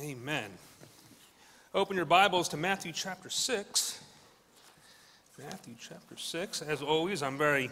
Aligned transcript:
Amen. 0.00 0.50
Open 1.74 1.96
your 1.96 2.06
Bibles 2.06 2.48
to 2.48 2.56
Matthew 2.56 2.92
chapter 2.92 3.28
6. 3.28 4.00
Matthew 5.38 5.74
chapter 5.78 6.16
6. 6.16 6.62
As 6.62 6.80
always, 6.80 7.22
I'm 7.22 7.36
very 7.36 7.70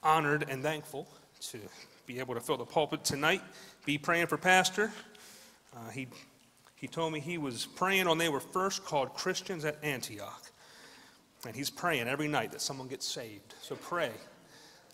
honored 0.00 0.46
and 0.48 0.62
thankful 0.62 1.08
to 1.50 1.58
be 2.06 2.20
able 2.20 2.34
to 2.34 2.40
fill 2.40 2.56
the 2.56 2.64
pulpit 2.64 3.02
tonight, 3.02 3.42
be 3.84 3.98
praying 3.98 4.28
for 4.28 4.36
Pastor. 4.36 4.92
Uh, 5.76 5.90
he, 5.90 6.06
he 6.76 6.86
told 6.86 7.12
me 7.12 7.18
he 7.18 7.36
was 7.36 7.66
praying 7.66 8.08
when 8.08 8.18
they 8.18 8.28
were 8.28 8.40
first 8.40 8.84
called 8.84 9.12
Christians 9.14 9.64
at 9.64 9.76
Antioch. 9.82 10.44
And 11.44 11.56
he's 11.56 11.70
praying 11.70 12.06
every 12.06 12.28
night 12.28 12.52
that 12.52 12.60
someone 12.60 12.86
gets 12.86 13.06
saved. 13.06 13.54
So 13.60 13.74
pray 13.74 14.12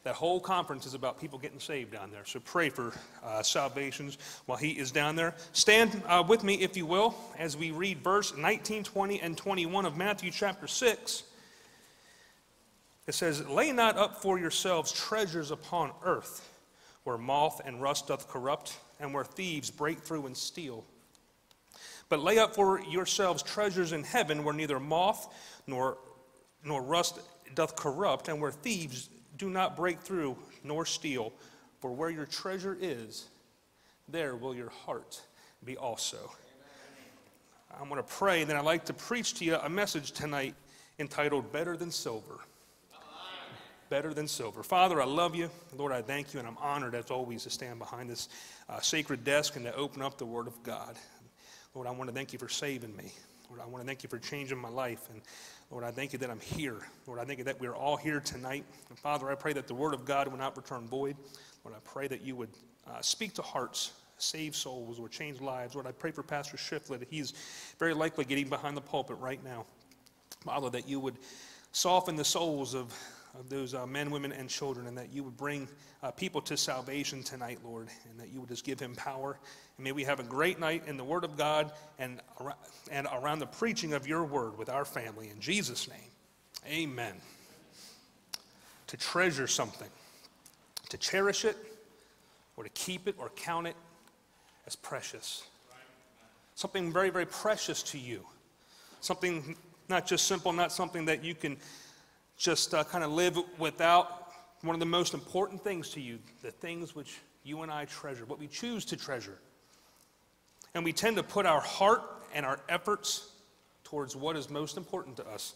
that 0.04 0.14
whole 0.14 0.38
conference 0.38 0.84
is 0.84 0.92
about 0.92 1.18
people 1.18 1.38
getting 1.38 1.58
saved 1.58 1.92
down 1.92 2.10
there. 2.10 2.26
So 2.26 2.38
pray 2.40 2.68
for 2.68 2.92
uh, 3.24 3.42
salvations 3.42 4.18
while 4.44 4.58
he 4.58 4.70
is 4.72 4.90
down 4.90 5.16
there. 5.16 5.34
Stand 5.52 6.02
uh, 6.06 6.22
with 6.26 6.44
me, 6.44 6.54
if 6.56 6.76
you 6.76 6.84
will, 6.84 7.14
as 7.38 7.56
we 7.56 7.70
read 7.70 7.98
verse 8.04 8.36
19, 8.36 8.84
20, 8.84 9.20
and 9.20 9.36
21 9.36 9.86
of 9.86 9.96
Matthew 9.96 10.30
chapter 10.30 10.66
6. 10.66 11.22
It 13.06 13.14
says, 13.14 13.46
Lay 13.48 13.72
not 13.72 13.96
up 13.96 14.20
for 14.20 14.38
yourselves 14.38 14.92
treasures 14.92 15.50
upon 15.50 15.90
earth, 16.04 16.50
where 17.04 17.18
moth 17.18 17.62
and 17.64 17.80
rust 17.80 18.08
doth 18.08 18.28
corrupt, 18.28 18.78
and 19.00 19.14
where 19.14 19.24
thieves 19.24 19.70
break 19.70 20.00
through 20.00 20.26
and 20.26 20.36
steal. 20.36 20.84
But 22.10 22.20
lay 22.20 22.38
up 22.38 22.54
for 22.54 22.78
yourselves 22.82 23.42
treasures 23.42 23.92
in 23.92 24.04
heaven, 24.04 24.44
where 24.44 24.54
neither 24.54 24.78
moth 24.78 25.32
nor, 25.66 25.96
nor 26.62 26.82
rust 26.82 27.20
doth 27.54 27.74
corrupt, 27.74 28.28
and 28.28 28.38
where 28.38 28.52
thieves 28.52 29.08
do 29.36 29.50
not 29.50 29.76
break 29.76 30.00
through 30.00 30.36
nor 30.62 30.86
steal, 30.86 31.32
for 31.80 31.92
where 31.92 32.10
your 32.10 32.26
treasure 32.26 32.76
is, 32.80 33.26
there 34.08 34.36
will 34.36 34.54
your 34.54 34.70
heart 34.70 35.20
be 35.64 35.76
also. 35.76 36.32
I'm 37.80 37.88
going 37.88 38.00
to 38.00 38.08
pray, 38.08 38.42
and 38.42 38.50
then 38.50 38.56
I'd 38.56 38.64
like 38.64 38.84
to 38.86 38.92
preach 38.92 39.34
to 39.34 39.44
you 39.44 39.56
a 39.56 39.68
message 39.68 40.12
tonight 40.12 40.54
entitled 40.98 41.52
Better 41.52 41.76
Than 41.76 41.90
Silver. 41.90 42.38
Better 43.90 44.14
than 44.14 44.26
silver. 44.26 44.62
Father, 44.62 45.00
I 45.00 45.04
love 45.04 45.34
you. 45.34 45.50
Lord, 45.76 45.92
I 45.92 46.00
thank 46.00 46.32
you, 46.32 46.40
and 46.40 46.48
I'm 46.48 46.56
honored 46.58 46.94
as 46.94 47.10
always 47.10 47.44
to 47.44 47.50
stand 47.50 47.78
behind 47.78 48.08
this 48.08 48.28
uh, 48.68 48.80
sacred 48.80 49.24
desk 49.24 49.56
and 49.56 49.64
to 49.66 49.74
open 49.74 50.00
up 50.00 50.16
the 50.16 50.24
Word 50.24 50.46
of 50.46 50.62
God. 50.62 50.96
Lord, 51.74 51.86
I 51.86 51.90
want 51.90 52.08
to 52.08 52.14
thank 52.14 52.32
you 52.32 52.38
for 52.38 52.48
saving 52.48 52.96
me. 52.96 53.12
Lord, 53.48 53.60
I 53.60 53.66
want 53.66 53.82
to 53.82 53.86
thank 53.86 54.02
you 54.02 54.08
for 54.08 54.18
changing 54.18 54.58
my 54.58 54.68
life. 54.68 55.08
And 55.10 55.20
Lord, 55.70 55.84
I 55.84 55.90
thank 55.90 56.12
you 56.12 56.18
that 56.20 56.30
I'm 56.30 56.40
here. 56.40 56.78
Lord, 57.06 57.18
I 57.18 57.24
thank 57.24 57.38
you 57.38 57.44
that 57.44 57.60
we're 57.60 57.74
all 57.74 57.96
here 57.96 58.20
tonight. 58.20 58.64
And 58.88 58.98
Father, 58.98 59.30
I 59.30 59.34
pray 59.34 59.52
that 59.52 59.66
the 59.66 59.74
word 59.74 59.94
of 59.94 60.04
God 60.04 60.28
will 60.28 60.38
not 60.38 60.56
return 60.56 60.86
void. 60.88 61.16
Lord, 61.64 61.76
I 61.76 61.80
pray 61.84 62.08
that 62.08 62.22
you 62.22 62.36
would 62.36 62.50
uh, 62.86 63.00
speak 63.00 63.34
to 63.34 63.42
hearts, 63.42 63.92
save 64.18 64.56
souls, 64.56 64.98
or 64.98 65.08
change 65.08 65.40
lives. 65.40 65.74
Lord, 65.74 65.86
I 65.86 65.92
pray 65.92 66.10
for 66.10 66.22
Pastor 66.22 66.56
Shiflett 66.56 67.06
he's 67.08 67.32
very 67.78 67.94
likely 67.94 68.24
getting 68.24 68.48
behind 68.48 68.76
the 68.76 68.82
pulpit 68.82 69.18
right 69.18 69.42
now. 69.44 69.66
Father, 70.44 70.70
that 70.70 70.88
you 70.88 71.00
would 71.00 71.16
soften 71.72 72.16
the 72.16 72.24
souls 72.24 72.74
of, 72.74 72.94
of 73.38 73.48
those 73.48 73.74
uh, 73.74 73.86
men, 73.86 74.10
women, 74.10 74.32
and 74.32 74.48
children, 74.48 74.86
and 74.86 74.96
that 74.96 75.12
you 75.12 75.24
would 75.24 75.36
bring 75.36 75.68
uh, 76.02 76.10
people 76.10 76.40
to 76.42 76.56
salvation 76.56 77.22
tonight, 77.22 77.58
Lord, 77.64 77.88
and 78.10 78.20
that 78.20 78.32
you 78.32 78.40
would 78.40 78.48
just 78.48 78.64
give 78.64 78.78
him 78.78 78.94
power. 78.94 79.38
And 79.76 79.84
may 79.84 79.92
we 79.92 80.04
have 80.04 80.20
a 80.20 80.24
great 80.24 80.58
night 80.60 80.84
in 80.86 80.96
the 80.96 81.04
Word 81.04 81.24
of 81.24 81.36
God 81.36 81.72
and, 81.98 82.20
and 82.90 83.06
around 83.12 83.40
the 83.40 83.46
preaching 83.46 83.92
of 83.92 84.06
your 84.06 84.24
Word 84.24 84.56
with 84.56 84.68
our 84.68 84.84
family. 84.84 85.30
In 85.30 85.40
Jesus' 85.40 85.88
name, 85.88 86.10
amen. 86.66 87.14
To 88.88 88.96
treasure 88.96 89.46
something, 89.46 89.90
to 90.90 90.96
cherish 90.96 91.44
it, 91.44 91.56
or 92.56 92.64
to 92.64 92.70
keep 92.70 93.08
it 93.08 93.16
or 93.18 93.30
count 93.30 93.66
it 93.66 93.76
as 94.66 94.76
precious. 94.76 95.42
Something 96.54 96.92
very, 96.92 97.10
very 97.10 97.26
precious 97.26 97.82
to 97.84 97.98
you. 97.98 98.24
Something 99.00 99.56
not 99.88 100.06
just 100.06 100.26
simple, 100.26 100.52
not 100.52 100.72
something 100.72 101.04
that 101.06 101.24
you 101.24 101.34
can 101.34 101.56
just 102.36 102.74
uh, 102.74 102.84
kind 102.84 103.04
of 103.04 103.12
live 103.12 103.38
without 103.58 104.28
one 104.62 104.74
of 104.74 104.80
the 104.80 104.86
most 104.86 105.14
important 105.14 105.62
things 105.62 105.90
to 105.90 106.00
you, 106.00 106.18
the 106.42 106.50
things 106.50 106.94
which 106.94 107.18
you 107.42 107.62
and 107.62 107.70
I 107.70 107.84
treasure, 107.84 108.24
what 108.24 108.38
we 108.38 108.46
choose 108.46 108.84
to 108.86 108.96
treasure. 108.96 109.38
And 110.74 110.84
we 110.84 110.92
tend 110.92 111.16
to 111.16 111.22
put 111.22 111.46
our 111.46 111.60
heart 111.60 112.02
and 112.34 112.44
our 112.44 112.58
efforts 112.68 113.30
towards 113.84 114.16
what 114.16 114.36
is 114.36 114.50
most 114.50 114.76
important 114.76 115.16
to 115.18 115.28
us. 115.28 115.54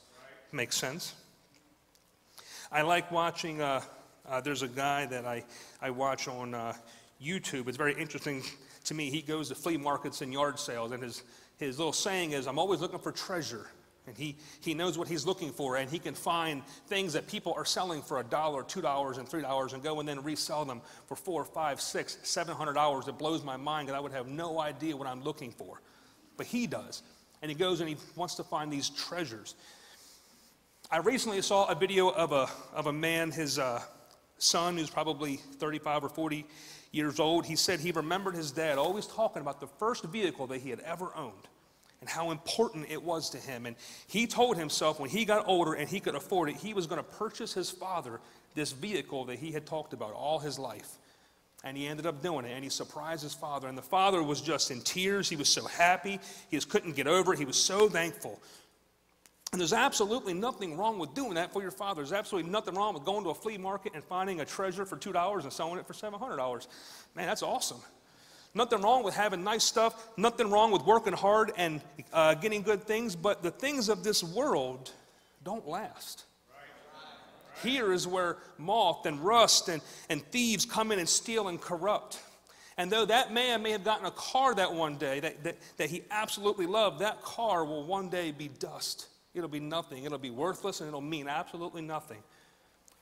Makes 0.52 0.76
sense? 0.76 1.14
I 2.70 2.82
like 2.82 3.10
watching, 3.10 3.60
uh, 3.60 3.80
uh, 4.28 4.40
there's 4.42 4.62
a 4.62 4.68
guy 4.68 5.06
that 5.06 5.24
I, 5.24 5.44
I 5.80 5.90
watch 5.90 6.28
on 6.28 6.54
uh, 6.54 6.74
YouTube. 7.22 7.66
It's 7.66 7.78
very 7.78 7.94
interesting 7.94 8.42
to 8.84 8.94
me. 8.94 9.10
He 9.10 9.22
goes 9.22 9.48
to 9.48 9.54
flea 9.54 9.78
markets 9.78 10.20
and 10.20 10.32
yard 10.32 10.58
sales, 10.58 10.92
and 10.92 11.02
his, 11.02 11.22
his 11.56 11.78
little 11.78 11.92
saying 11.92 12.32
is, 12.32 12.46
I'm 12.46 12.58
always 12.58 12.80
looking 12.80 12.98
for 12.98 13.10
treasure. 13.10 13.66
And 14.08 14.16
he, 14.16 14.36
he 14.60 14.74
knows 14.74 14.96
what 14.96 15.06
he's 15.06 15.26
looking 15.26 15.52
for, 15.52 15.76
and 15.76 15.90
he 15.90 15.98
can 15.98 16.14
find 16.14 16.64
things 16.86 17.12
that 17.12 17.28
people 17.28 17.52
are 17.54 17.64
selling 17.66 18.00
for 18.00 18.20
a 18.20 18.24
dollar, 18.24 18.62
two 18.62 18.80
dollars, 18.80 19.18
and 19.18 19.28
three 19.28 19.42
dollars, 19.42 19.74
and 19.74 19.82
go 19.82 20.00
and 20.00 20.08
then 20.08 20.22
resell 20.22 20.64
them 20.64 20.80
for 21.06 21.14
four, 21.14 21.44
five, 21.44 21.80
six, 21.80 22.16
seven 22.22 22.56
hundred 22.56 22.72
dollars. 22.72 23.06
It 23.06 23.18
blows 23.18 23.44
my 23.44 23.56
mind 23.56 23.88
that 23.88 23.94
I 23.94 24.00
would 24.00 24.12
have 24.12 24.26
no 24.26 24.60
idea 24.60 24.96
what 24.96 25.06
I'm 25.06 25.22
looking 25.22 25.52
for. 25.52 25.82
But 26.36 26.46
he 26.46 26.66
does. 26.66 27.02
And 27.42 27.50
he 27.50 27.54
goes 27.54 27.80
and 27.80 27.88
he 27.88 27.96
wants 28.16 28.34
to 28.36 28.44
find 28.44 28.72
these 28.72 28.88
treasures. 28.90 29.54
I 30.90 30.98
recently 30.98 31.42
saw 31.42 31.66
a 31.66 31.74
video 31.74 32.08
of 32.08 32.32
a, 32.32 32.48
of 32.72 32.86
a 32.86 32.92
man, 32.92 33.30
his 33.30 33.58
uh, 33.58 33.82
son, 34.38 34.78
who's 34.78 34.90
probably 34.90 35.36
35 35.36 36.04
or 36.04 36.08
40 36.08 36.46
years 36.92 37.20
old. 37.20 37.44
He 37.44 37.56
said 37.56 37.78
he 37.78 37.92
remembered 37.92 38.34
his 38.34 38.52
dad 38.52 38.78
always 38.78 39.06
talking 39.06 39.42
about 39.42 39.60
the 39.60 39.66
first 39.66 40.04
vehicle 40.04 40.46
that 40.46 40.62
he 40.62 40.70
had 40.70 40.80
ever 40.80 41.12
owned 41.14 41.46
and 42.00 42.08
how 42.08 42.30
important 42.30 42.90
it 42.90 43.02
was 43.02 43.30
to 43.30 43.38
him. 43.38 43.66
And 43.66 43.76
he 44.06 44.26
told 44.26 44.56
himself 44.56 45.00
when 45.00 45.10
he 45.10 45.24
got 45.24 45.48
older 45.48 45.74
and 45.74 45.88
he 45.88 46.00
could 46.00 46.14
afford 46.14 46.48
it, 46.48 46.56
he 46.56 46.74
was 46.74 46.86
going 46.86 47.02
to 47.02 47.10
purchase 47.10 47.52
his 47.52 47.70
father 47.70 48.20
this 48.54 48.72
vehicle 48.72 49.24
that 49.26 49.38
he 49.38 49.52
had 49.52 49.66
talked 49.66 49.92
about 49.92 50.12
all 50.12 50.38
his 50.38 50.58
life. 50.58 50.98
And 51.64 51.76
he 51.76 51.88
ended 51.88 52.06
up 52.06 52.22
doing 52.22 52.44
it, 52.44 52.52
and 52.52 52.62
he 52.62 52.70
surprised 52.70 53.24
his 53.24 53.34
father. 53.34 53.66
And 53.66 53.76
the 53.76 53.82
father 53.82 54.22
was 54.22 54.40
just 54.40 54.70
in 54.70 54.80
tears. 54.80 55.28
He 55.28 55.34
was 55.34 55.48
so 55.48 55.66
happy. 55.66 56.20
He 56.50 56.56
just 56.56 56.68
couldn't 56.68 56.94
get 56.94 57.08
over 57.08 57.32
it. 57.32 57.38
He 57.40 57.44
was 57.44 57.56
so 57.56 57.88
thankful. 57.88 58.40
And 59.50 59.60
there's 59.60 59.72
absolutely 59.72 60.34
nothing 60.34 60.76
wrong 60.76 60.98
with 60.98 61.14
doing 61.14 61.34
that 61.34 61.52
for 61.52 61.62
your 61.62 61.70
father. 61.72 62.02
There's 62.02 62.12
absolutely 62.12 62.50
nothing 62.50 62.74
wrong 62.74 62.94
with 62.94 63.04
going 63.04 63.24
to 63.24 63.30
a 63.30 63.34
flea 63.34 63.58
market 63.58 63.92
and 63.94 64.04
finding 64.04 64.40
a 64.40 64.44
treasure 64.44 64.84
for 64.84 64.96
$2 64.96 65.42
and 65.42 65.52
selling 65.52 65.78
it 65.78 65.86
for 65.86 65.94
$700. 65.94 66.66
Man, 67.16 67.26
that's 67.26 67.42
awesome. 67.42 67.80
Nothing 68.54 68.80
wrong 68.80 69.02
with 69.02 69.14
having 69.14 69.44
nice 69.44 69.64
stuff, 69.64 70.08
nothing 70.16 70.50
wrong 70.50 70.70
with 70.70 70.84
working 70.84 71.12
hard 71.12 71.52
and 71.56 71.80
uh, 72.12 72.34
getting 72.34 72.62
good 72.62 72.84
things, 72.84 73.14
but 73.14 73.42
the 73.42 73.50
things 73.50 73.88
of 73.88 74.02
this 74.02 74.24
world 74.24 74.90
don't 75.44 75.68
last. 75.68 76.24
Here 77.62 77.92
is 77.92 78.06
where 78.06 78.36
moth 78.56 79.06
and 79.06 79.20
rust 79.20 79.68
and, 79.68 79.82
and 80.08 80.24
thieves 80.30 80.64
come 80.64 80.92
in 80.92 80.98
and 80.98 81.08
steal 81.08 81.48
and 81.48 81.60
corrupt. 81.60 82.20
And 82.76 82.90
though 82.90 83.04
that 83.04 83.32
man 83.32 83.62
may 83.62 83.72
have 83.72 83.82
gotten 83.84 84.06
a 84.06 84.12
car 84.12 84.54
that 84.54 84.72
one 84.72 84.96
day 84.96 85.18
that, 85.20 85.42
that, 85.42 85.56
that 85.76 85.90
he 85.90 86.04
absolutely 86.10 86.66
loved, 86.66 87.00
that 87.00 87.20
car 87.22 87.64
will 87.64 87.84
one 87.84 88.08
day 88.08 88.30
be 88.30 88.48
dust. 88.60 89.08
It'll 89.34 89.48
be 89.48 89.60
nothing. 89.60 90.04
It'll 90.04 90.18
be 90.18 90.30
worthless 90.30 90.80
and 90.80 90.88
it'll 90.88 91.00
mean 91.00 91.26
absolutely 91.26 91.82
nothing. 91.82 92.18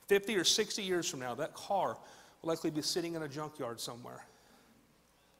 50 0.07 0.35
or 0.35 0.43
60 0.43 0.81
years 0.81 1.07
from 1.07 1.19
now, 1.19 1.35
that 1.35 1.53
car 1.53 1.97
will 2.41 2.49
likely 2.49 2.71
be 2.71 2.81
sitting 2.81 3.13
in 3.13 3.21
a 3.21 3.27
junkyard 3.27 3.79
somewhere 3.79 4.23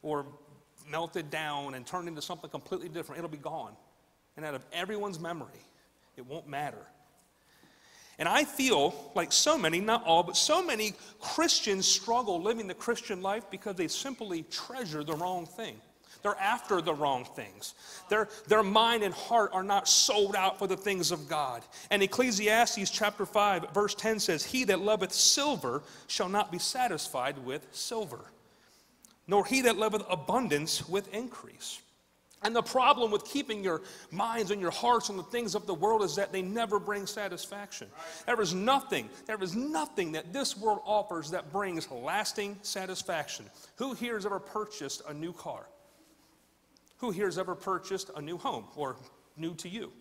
or 0.08 0.26
melted 0.90 1.30
down 1.30 1.76
and 1.76 1.86
turned 1.86 2.08
into 2.08 2.22
something 2.22 2.50
completely 2.50 2.88
different. 2.88 3.20
It'll 3.20 3.30
be 3.30 3.38
gone. 3.38 3.74
And 4.38 4.46
out 4.46 4.54
of 4.54 4.66
everyone's 4.72 5.20
memory, 5.20 5.62
it 6.16 6.26
won't 6.26 6.48
matter. 6.48 6.86
And 8.18 8.28
I 8.28 8.46
feel 8.46 9.12
like 9.16 9.32
so 9.32 9.58
many, 9.58 9.80
not 9.80 10.04
all, 10.06 10.24
but 10.24 10.38
so 10.38 10.66
many 10.66 10.94
Christians 11.20 11.86
struggle 11.86 12.42
living 12.42 12.68
the 12.68 12.74
Christian 12.74 13.22
life 13.22 13.44
because 13.52 13.76
they 13.76 13.88
simply 13.88 14.44
treasure 14.44 15.04
the 15.04 15.14
wrong 15.14 15.46
thing. 15.46 15.76
They're 16.24 16.40
after 16.40 16.82
the 16.82 16.96
wrong 16.96 17.26
things. 17.26 17.76
Their, 18.10 18.28
their 18.48 18.64
mind 18.64 19.04
and 19.04 19.14
heart 19.14 19.52
are 19.54 19.64
not 19.64 19.88
sold 19.88 20.36
out 20.36 20.58
for 20.58 20.66
the 20.66 20.78
things 20.78 21.12
of 21.12 21.28
God. 21.28 21.64
And 21.92 22.02
Ecclesiastes 22.02 22.90
chapter 22.90 23.26
5, 23.26 23.72
verse 23.72 23.94
10 23.94 24.20
says, 24.20 24.44
He 24.44 24.64
that 24.64 24.80
loveth 24.80 25.14
silver 25.14 25.84
shall 26.08 26.30
not 26.30 26.52
be 26.52 26.60
satisfied 26.60 27.38
with 27.46 27.68
silver 27.72 28.32
nor 29.28 29.46
he 29.46 29.62
that 29.62 29.78
liveth 29.78 30.04
abundance 30.10 30.88
with 30.88 31.14
increase. 31.14 31.82
And 32.44 32.56
the 32.56 32.62
problem 32.62 33.10
with 33.10 33.26
keeping 33.26 33.64
your 33.64 33.82
minds 34.12 34.52
and 34.52 34.62
your 34.62 34.72
hearts 34.72 35.10
on 35.10 35.18
the 35.18 35.24
things 35.24 35.56
of 35.56 35.66
the 35.66 35.74
world 35.74 36.04
is 36.04 36.16
that 36.16 36.32
they 36.32 36.44
never 36.44 36.80
bring 36.80 37.08
satisfaction. 37.08 37.88
There 38.26 38.40
is 38.40 38.54
nothing, 38.54 39.10
there 39.26 39.42
is 39.42 39.56
nothing 39.56 40.12
that 40.12 40.34
this 40.34 40.56
world 40.56 40.82
offers 40.86 41.32
that 41.32 41.52
brings 41.52 41.90
lasting 41.90 42.60
satisfaction. 42.62 43.46
Who 43.78 43.94
here 43.94 44.14
has 44.14 44.26
ever 44.26 44.40
purchased 44.40 45.02
a 45.08 45.14
new 45.14 45.34
car? 45.34 45.68
Who 46.98 47.10
here 47.10 47.26
has 47.26 47.40
ever 47.40 47.56
purchased 47.56 48.12
a 48.16 48.22
new 48.22 48.38
home 48.38 48.66
or 48.76 48.98
new 49.36 49.56
to 49.56 49.70
you? 49.70 49.92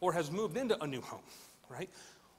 Or 0.00 0.12
has 0.12 0.30
moved 0.30 0.56
into 0.56 0.80
a 0.82 0.86
new 0.86 1.00
home, 1.00 1.22
right? 1.68 1.88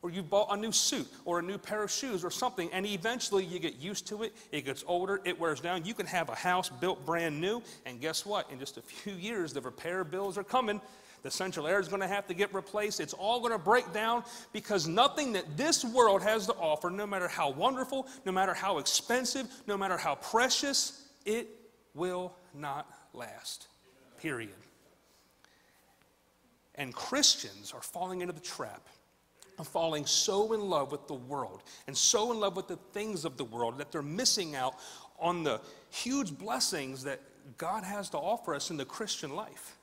Or 0.01 0.09
you've 0.09 0.29
bought 0.29 0.47
a 0.51 0.57
new 0.57 0.71
suit 0.71 1.07
or 1.25 1.39
a 1.39 1.41
new 1.41 1.57
pair 1.57 1.83
of 1.83 1.91
shoes 1.91 2.23
or 2.23 2.31
something, 2.31 2.69
and 2.71 2.85
eventually 2.85 3.43
you 3.43 3.59
get 3.59 3.77
used 3.77 4.07
to 4.07 4.23
it, 4.23 4.33
it 4.51 4.65
gets 4.65 4.83
older, 4.87 5.21
it 5.25 5.39
wears 5.39 5.59
down. 5.59 5.85
You 5.85 5.93
can 5.93 6.05
have 6.05 6.29
a 6.29 6.35
house 6.35 6.69
built 6.69 7.05
brand 7.05 7.39
new, 7.39 7.61
and 7.85 7.99
guess 7.99 8.25
what? 8.25 8.49
In 8.51 8.59
just 8.59 8.77
a 8.77 8.81
few 8.81 9.13
years, 9.13 9.53
the 9.53 9.61
repair 9.61 10.03
bills 10.03 10.37
are 10.37 10.43
coming. 10.43 10.79
The 11.23 11.31
central 11.31 11.67
air 11.67 11.79
is 11.79 11.87
going 11.87 12.01
to 12.01 12.07
have 12.07 12.27
to 12.27 12.33
get 12.33 12.53
replaced. 12.53 12.99
It's 12.99 13.13
all 13.13 13.39
going 13.39 13.51
to 13.51 13.57
break 13.57 13.91
down 13.91 14.23
because 14.53 14.87
nothing 14.87 15.33
that 15.33 15.57
this 15.57 15.83
world 15.83 16.21
has 16.21 16.45
to 16.45 16.53
offer, 16.53 16.89
no 16.89 17.07
matter 17.07 17.27
how 17.27 17.49
wonderful, 17.49 18.07
no 18.23 18.31
matter 18.31 18.53
how 18.53 18.77
expensive, 18.77 19.47
no 19.65 19.77
matter 19.77 19.97
how 19.97 20.15
precious, 20.15 21.07
it 21.25 21.49
will 21.95 22.35
not 22.53 22.87
last. 23.13 23.67
Period. 24.21 24.53
And 26.75 26.93
Christians 26.93 27.73
are 27.73 27.81
falling 27.81 28.21
into 28.21 28.33
the 28.33 28.39
trap 28.39 28.87
of 29.59 29.67
falling 29.67 30.05
so 30.05 30.53
in 30.53 30.61
love 30.61 30.91
with 30.91 31.07
the 31.07 31.13
world 31.13 31.63
and 31.87 31.97
so 31.97 32.31
in 32.31 32.39
love 32.39 32.55
with 32.55 32.67
the 32.67 32.77
things 32.93 33.25
of 33.25 33.37
the 33.37 33.43
world 33.43 33.77
that 33.77 33.91
they're 33.91 34.01
missing 34.01 34.55
out 34.55 34.75
on 35.19 35.43
the 35.43 35.59
huge 35.89 36.37
blessings 36.37 37.03
that 37.03 37.19
God 37.57 37.83
has 37.83 38.09
to 38.09 38.17
offer 38.17 38.53
us 38.53 38.69
in 38.69 38.77
the 38.77 38.85
Christian 38.85 39.35
life. 39.35 39.77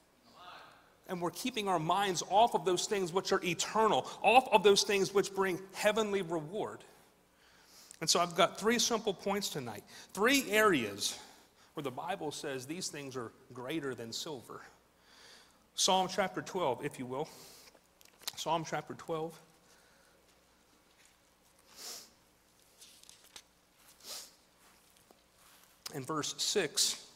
And 1.06 1.20
we're 1.20 1.30
keeping 1.30 1.68
our 1.68 1.78
minds 1.78 2.22
off 2.30 2.54
of 2.54 2.64
those 2.64 2.86
things 2.86 3.12
which 3.12 3.32
are 3.32 3.40
eternal, 3.44 4.06
off 4.22 4.48
of 4.52 4.62
those 4.62 4.84
things 4.84 5.12
which 5.12 5.34
bring 5.34 5.60
heavenly 5.74 6.22
reward. 6.22 6.78
And 8.00 8.08
so 8.08 8.20
I've 8.20 8.34
got 8.34 8.58
three 8.58 8.78
simple 8.78 9.12
points 9.12 9.48
tonight. 9.48 9.84
Three 10.14 10.50
areas 10.50 11.18
where 11.74 11.82
the 11.82 11.90
Bible 11.90 12.30
says 12.30 12.64
these 12.64 12.88
things 12.88 13.16
are 13.16 13.32
greater 13.52 13.94
than 13.94 14.12
silver. 14.12 14.62
Psalm 15.74 16.08
chapter 16.08 16.40
12, 16.40 16.84
if 16.84 16.98
you 16.98 17.06
will. 17.06 17.28
Psalm 18.36 18.64
chapter 18.68 18.94
12. 18.94 19.38
And 25.94 26.04
verse 26.04 26.34
6 26.36 27.06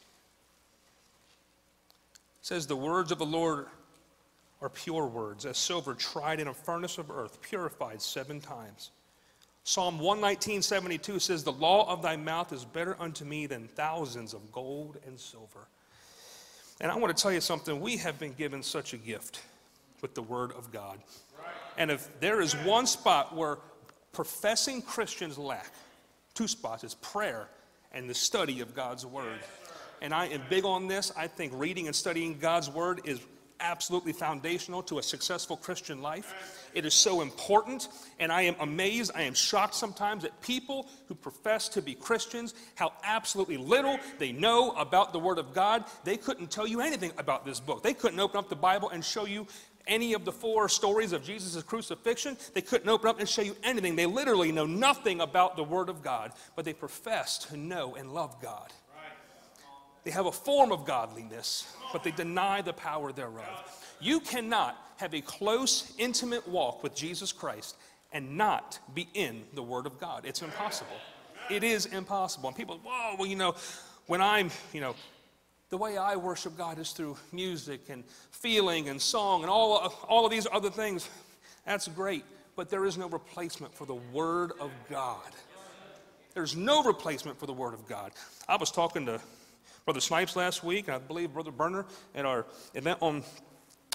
says, 2.41 2.67
The 2.67 2.77
words 2.77 3.13
of 3.13 3.19
the 3.19 3.27
Lord 3.27 3.67
are 4.63 4.69
pure 4.69 5.07
words, 5.07 5.45
as 5.45 5.59
silver 5.59 5.95
tried 5.95 6.41
in 6.41 6.49
a 6.49 6.55
furnace 6.55 6.97
of 6.97 7.11
earth, 7.11 7.43
purified 7.43 8.01
seven 8.01 8.41
times. 8.41 8.91
Psalm 9.65 9.99
119, 9.99 10.63
72 10.63 11.19
says, 11.19 11.45
The 11.45 11.53
law 11.53 11.93
of 11.93 12.03
thy 12.03 12.17
mouth 12.17 12.53
is 12.53 12.65
better 12.65 12.97
unto 12.99 13.25
me 13.25 13.47
than 13.47 13.69
thousands 13.69 14.33
of 14.33 14.51
gold 14.53 14.97
and 15.07 15.19
silver. 15.19 15.69
And 16.81 16.91
I 16.91 16.97
want 16.97 17.15
to 17.15 17.21
tell 17.21 17.33
you 17.33 17.41
something. 17.41 17.81
We 17.81 17.97
have 17.99 18.19
been 18.19 18.33
given 18.33 18.63
such 18.63 18.95
a 18.95 18.97
gift 18.97 19.43
with 20.01 20.15
the 20.15 20.23
Word 20.23 20.53
of 20.53 20.73
God. 20.73 20.99
And 21.77 21.91
if 21.91 22.09
there 22.21 22.41
is 22.41 22.55
one 22.55 22.87
spot 22.87 23.35
where 23.35 23.59
professing 24.13 24.83
Christians 24.83 25.37
lack, 25.37 25.73
two 26.35 26.49
spots, 26.49 26.85
is 26.85 26.95
prayer 26.95 27.49
and 27.99 28.09
the 28.09 28.15
study 28.15 28.61
of 28.61 28.75
God's 28.75 29.05
Word. 29.05 29.41
And 30.01 30.15
I 30.15 30.27
am 30.27 30.41
big 30.49 30.65
on 30.65 30.87
this. 30.87 31.11
I 31.17 31.27
think 31.27 31.53
reading 31.57 31.89
and 31.89 31.97
studying 31.97 32.39
God's 32.39 32.71
Word 32.71 33.01
is 33.05 33.21
absolutely 33.59 34.13
foundational 34.13 34.85
to 34.85 35.01
a 35.01 35.03
successful 35.03 35.57
Christian 35.57 36.01
life. 36.01 36.71
It 36.75 36.87
is 36.87 36.95
so 36.95 37.23
important, 37.23 37.89
and 38.21 38.31
I 38.31 38.43
am 38.43 38.55
amazed, 38.61 39.11
I 39.17 39.23
am 39.23 39.35
shocked 39.35 39.75
sometimes 39.75 40.25
at 40.25 40.41
people 40.41 40.87
who 41.09 41.17
profess 41.17 41.69
to 41.71 41.83
be 41.83 41.95
Christians, 41.95 42.55
how 42.77 42.93
absolutely 43.03 43.57
little 43.57 43.99
they 44.21 44.31
know 44.31 44.71
about 44.71 45.13
the 45.13 45.19
Word 45.19 45.39
of 45.39 45.53
God. 45.53 45.85
They 46.05 46.17
couldn't 46.17 46.53
tell 46.53 46.69
you 46.69 46.81
anything 46.81 47.11
about 47.19 47.45
this 47.45 47.59
book. 47.59 47.83
They 47.83 47.95
couldn't 47.95 48.21
open 48.21 48.39
up 48.39 48.49
the 48.49 48.55
Bible 48.55 48.91
and 48.91 49.05
show 49.05 49.27
you 49.27 49.49
any 49.89 50.13
of 50.13 50.25
the 50.25 50.33
four 50.33 50.69
stories 50.69 51.13
of 51.13 51.25
Jesus' 51.25 51.63
crucifixion. 51.63 52.37
They 52.55 52.61
couldn't 52.61 52.89
open 52.89 53.09
up 53.09 53.19
and 53.19 53.29
show 53.29 53.43
you 53.43 53.57
anything. 53.65 53.97
They 53.97 54.07
literally 54.07 54.53
know 54.53 54.67
nothing 54.67 55.21
about 55.21 55.57
the 55.57 55.65
Word 55.65 55.89
of 55.89 56.03
God, 56.03 56.33
but 56.55 56.65
they 56.65 56.75
profess 56.75 57.39
to 57.39 57.57
know 57.57 57.97
and 57.97 58.13
love 58.13 58.41
God. 58.41 58.73
They 60.05 60.11
have 60.13 60.27
a 60.27 60.33
form 60.33 60.73
of 60.73 60.85
godliness, 60.85 61.75
but 61.93 62.05
they 62.05 62.13
deny 62.13 62.63
the 62.63 62.73
power 62.73 63.13
thereof. 63.13 63.87
You 64.01 64.21
cannot 64.21 64.77
have 64.97 65.13
a 65.15 65.21
close, 65.21 65.93
intimate 65.99 66.47
walk 66.47 66.83
with 66.83 66.95
Jesus 66.95 67.33
Christ 67.33 67.77
and 68.13 68.37
not 68.37 68.79
be 68.95 69.09
in 69.15 69.45
the 69.55 69.63
Word 69.63 69.87
of 69.87 69.99
God. 69.99 70.25
It's 70.25 70.43
impossible. 70.43 70.97
It 71.51 71.65
is 71.65 71.87
impossible. 71.87 72.49
And 72.49 72.57
people, 72.57 72.79
whoa, 72.83 73.17
well, 73.19 73.29
you 73.29 73.37
know, 73.37 73.55
when 74.07 74.23
I'm, 74.23 74.51
you 74.73 74.81
know, 74.81 74.95
the 75.71 75.77
way 75.77 75.99
I 75.99 76.17
worship 76.17 76.57
God 76.57 76.79
is 76.79 76.93
through 76.93 77.17
music 77.33 77.89
and 77.91 78.05
feeling 78.31 78.89
and 78.89 79.01
song 79.01 79.43
and 79.43 79.51
all, 79.51 79.93
all 80.09 80.25
of 80.25 80.31
these 80.31 80.47
other 80.51 80.71
things. 80.71 81.09
That's 81.67 81.89
great, 81.89 82.25
but 82.57 82.71
there 82.71 82.87
is 82.87 82.97
no 82.97 83.09
replacement 83.09 83.75
for 83.75 83.85
the 83.85 83.95
Word 83.95 84.53
of 84.61 84.71
God. 84.89 85.31
There's 86.35 86.57
no 86.57 86.83
replacement 86.83 87.39
for 87.39 87.47
the 87.47 87.53
Word 87.53 87.75
of 87.75 87.87
God. 87.87 88.13
I 88.49 88.57
was 88.57 88.71
talking 88.71 89.05
to 89.07 89.21
Brother 89.85 90.01
Snipes 90.01 90.37
last 90.37 90.63
week, 90.63 90.89
and 90.89 90.95
I 90.95 90.99
believe 90.99 91.33
Brother 91.33 91.51
Burner 91.51 91.85
at 92.15 92.25
our 92.25 92.47
event 92.75 92.99
on 93.03 93.23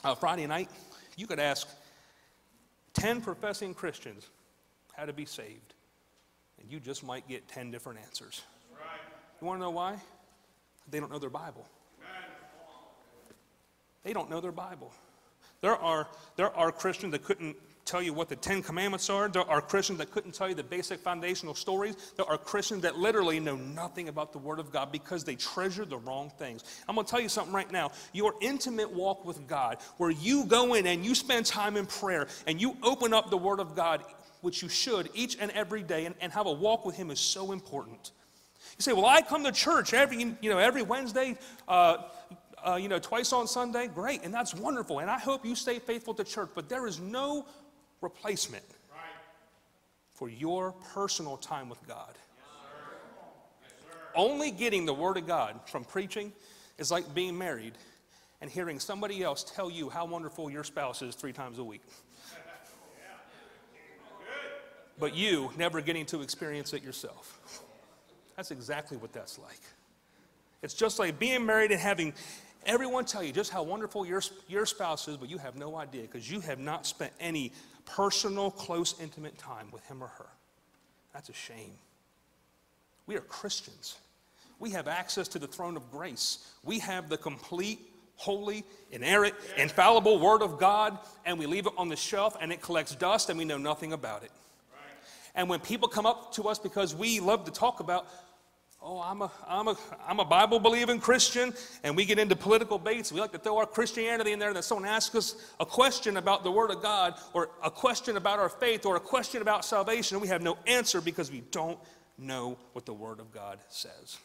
uh, 0.04 0.16
Friday 0.16 0.46
night. 0.46 0.70
You 1.16 1.28
could 1.28 1.40
ask 1.40 1.68
10 2.94 3.22
professing 3.22 3.74
Christians 3.74 4.30
how 4.94 5.06
to 5.06 5.14
be 5.14 5.26
saved, 5.26 5.74
and 6.60 6.72
you 6.72 6.80
just 6.80 7.04
might 7.04 7.28
get 7.28 7.48
10 7.48 7.72
different 7.72 8.00
answers. 8.00 8.42
Right. 8.72 8.82
You 9.42 9.48
want 9.48 9.60
to 9.60 9.64
know 9.64 9.72
why? 9.72 9.98
They 10.90 11.00
don't 11.00 11.12
know 11.12 11.20
their 11.20 11.30
Bible. 11.30 11.66
They 14.04 14.14
don't 14.14 14.30
know 14.30 14.42
their 14.42 14.52
Bible. 14.52 14.92
There 15.62 15.76
are, 15.76 16.08
there 16.36 16.54
are 16.56 16.72
Christians 16.72 17.14
that 17.14 17.24
couldn't 17.24 17.56
tell 17.86 18.02
you 18.02 18.14
what 18.14 18.30
the 18.30 18.36
Ten 18.36 18.62
Commandments 18.62 19.10
are. 19.10 19.28
There 19.30 19.50
are 19.50 19.62
Christians 19.62 20.00
that 20.00 20.12
couldn't 20.12 20.34
tell 20.34 20.48
you 20.50 20.56
the 20.56 20.64
basic 20.64 21.00
foundational 21.00 21.56
stories. 21.56 21.96
There 22.16 22.26
are 22.26 22.38
Christians 22.38 22.82
that 22.84 22.98
literally 22.98 23.40
know 23.40 23.56
nothing 23.56 24.10
about 24.10 24.32
the 24.32 24.40
Word 24.40 24.60
of 24.60 24.72
God 24.72 24.92
because 24.92 25.24
they 25.24 25.36
treasure 25.36 25.86
the 25.86 25.98
wrong 25.98 26.32
things. 26.38 26.64
I'm 26.88 26.96
going 26.96 27.06
to 27.06 27.12
tell 27.12 27.22
you 27.22 27.30
something 27.30 27.54
right 27.54 27.72
now. 27.72 27.92
Your 28.14 28.36
intimate 28.42 28.92
walk 28.92 29.26
with 29.26 29.48
God, 29.48 29.78
where 29.98 30.12
you 30.12 30.46
go 30.46 30.74
in 30.74 30.88
and 30.88 31.06
you 31.06 31.16
spend 31.16 31.46
time 31.46 31.78
in 31.78 31.86
prayer 31.86 32.28
and 32.48 32.60
you 32.60 32.78
open 32.84 33.14
up 33.14 33.30
the 33.30 33.38
Word 33.38 33.60
of 33.60 33.76
God, 33.76 34.04
which 34.42 34.62
you 34.62 34.70
should 34.70 35.10
each 35.14 35.38
and 35.40 35.52
every 35.52 35.84
day, 35.84 36.06
and, 36.06 36.16
and 36.22 36.32
have 36.34 36.46
a 36.46 36.52
walk 36.52 36.86
with 36.86 36.96
Him 36.96 37.12
is 37.12 37.20
so 37.20 37.52
important. 37.52 38.12
Say, 38.84 38.92
Well, 38.92 39.06
I 39.06 39.22
come 39.22 39.46
to 39.46 39.52
church 39.52 39.94
every, 39.94 40.18
you 40.42 40.50
know, 40.50 40.58
every 40.58 40.82
Wednesday. 40.82 41.38
Uh, 41.68 41.98
uh, 42.66 42.76
you 42.76 42.88
know, 42.88 43.00
twice 43.00 43.34
on 43.34 43.46
Sunday, 43.46 43.88
great, 43.88 44.24
and 44.24 44.34
that's 44.34 44.54
wonderful. 44.54 45.00
And 45.00 45.10
I 45.10 45.20
hope 45.20 45.46
you 45.46 45.54
stay 45.54 45.80
faithful 45.80 46.14
to 46.14 46.24
church. 46.24 46.50
But 46.56 46.70
there 46.70 46.88
is 46.88 47.00
no 47.00 47.46
replacement 48.02 48.64
for 50.14 50.30
your 50.30 50.74
personal 50.94 51.38
time 51.38 51.70
with 51.70 51.86
God. 51.88 52.14
Only 54.16 54.52
getting 54.52 54.86
the 54.86 54.94
Word 54.94 55.18
of 55.18 55.28
God 55.28 55.60
from 55.66 55.84
preaching 55.84 56.32
is 56.78 56.92
like 56.92 57.14
being 57.14 57.38
married 57.38 57.74
and 58.42 58.50
hearing 58.50 58.80
somebody 58.80 59.24
else 59.24 59.44
tell 59.44 59.72
you 59.72 59.90
how 59.90 60.06
wonderful 60.06 60.50
your 60.50 60.64
spouse 60.64 61.02
is 61.02 61.16
three 61.16 61.34
times 61.34 61.58
a 61.60 61.64
week. 61.64 61.84
But 65.00 65.16
you 65.16 65.52
never 65.58 65.82
getting 65.82 66.06
to 66.08 66.22
experience 66.22 66.74
it 66.74 66.84
yourself. 66.84 67.63
That's 68.36 68.52
exactly 68.52 68.98
what 68.98 69.14
that's 69.14 69.38
like. 69.40 69.62
It's 70.62 70.74
just 70.74 70.98
like 71.00 71.20
being 71.20 71.46
married 71.46 71.72
and 71.72 71.80
having 71.80 72.14
everyone 72.66 73.06
tell 73.06 73.24
you 73.24 73.32
just 73.32 73.52
how 73.52 73.64
wonderful 73.64 74.06
your, 74.06 74.22
your 74.48 74.66
spouse 74.66 75.08
is, 75.08 75.18
but 75.18 75.30
you 75.30 75.38
have 75.38 75.56
no 75.56 75.76
idea 75.76 76.04
because 76.04 76.30
you 76.30 76.40
have 76.40 76.60
not 76.60 76.86
spent 76.86 77.12
any 77.20 77.52
personal, 77.86 78.50
close, 78.50 78.96
intimate 79.02 79.38
time 79.38 79.68
with 79.72 79.86
him 79.86 80.02
or 80.02 80.08
her. 80.08 80.28
That's 81.14 81.30
a 81.30 81.34
shame. 81.34 81.74
We 83.06 83.16
are 83.16 83.22
Christians. 83.22 83.98
We 84.60 84.72
have 84.72 84.88
access 84.88 85.28
to 85.30 85.40
the 85.40 85.48
throne 85.48 85.76
of 85.76 85.92
grace. 85.92 86.50
We 86.64 86.80
have 86.80 87.10
the 87.10 87.18
complete, 87.18 87.80
holy, 88.16 88.64
inerrant, 88.92 89.36
infallible 89.58 90.20
Word 90.20 90.42
of 90.42 90.58
God, 90.58 90.98
and 91.26 91.38
we 91.38 91.46
leave 91.46 91.68
it 91.68 91.74
on 91.78 91.90
the 91.90 91.96
shelf 91.96 92.38
and 92.40 92.52
it 92.52 92.62
collects 92.62 92.96
dust 92.96 93.30
and 93.30 93.38
we 93.38 93.46
know 93.46 93.58
nothing 93.58 93.92
about 93.92 94.24
it. 94.24 94.32
And 95.36 95.50
when 95.50 95.60
people 95.60 95.88
come 95.88 96.06
up 96.06 96.34
to 96.34 96.44
us 96.44 96.60
because 96.60 96.94
we 96.94 97.20
love 97.20 97.46
to 97.46 97.52
talk 97.52 97.80
about 97.80 98.08
oh, 98.84 99.02
I'm 99.02 99.22
a, 99.22 99.32
I'm 99.48 99.68
a, 99.70 99.78
I'm 100.06 100.20
a 100.20 100.26
Bible 100.26 100.60
believing 100.60 101.00
Christian, 101.00 101.54
and 101.84 101.96
we 101.96 102.06
get 102.06 102.20
into 102.20 102.36
political 102.36 102.78
debates. 102.78 103.12
We 103.12 103.22
like 103.22 103.32
to 103.32 103.40
throw 103.40 103.58
our 103.58 103.66
Christianity 103.66 104.34
in 104.34 104.40
there, 104.40 104.50
and 104.50 104.56
then 104.56 104.64
someone 104.64 104.88
asks 104.88 105.16
us 105.16 105.36
a 105.60 105.66
question 105.66 106.18
about 106.18 106.44
the 106.44 106.52
Word 106.52 106.70
of 106.70 106.82
God, 106.82 107.16
or 107.32 107.50
a 107.64 107.72
question 107.72 108.18
about 108.18 108.40
our 108.40 108.50
faith, 108.50 108.86
or 108.86 108.98
a 108.98 109.00
question 109.00 109.42
about 109.42 109.64
salvation, 109.64 110.16
and 110.16 110.22
we 110.22 110.28
have 110.28 110.42
no 110.42 110.58
answer 110.68 111.00
because 111.00 111.32
we 111.32 111.42
don't 111.52 111.80
know 112.18 112.58
what 112.74 112.86
the 112.86 112.94
Word 112.94 113.20
of 113.20 113.32
God 113.32 113.60
says. 113.70 114.18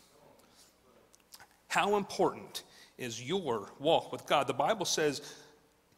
How 1.69 1.97
important 1.97 2.65
is 2.97 3.23
your 3.23 3.71
walk 3.79 4.11
with 4.11 4.27
God? 4.27 4.47
The 4.47 4.55
Bible 4.55 4.87
says 4.87 5.23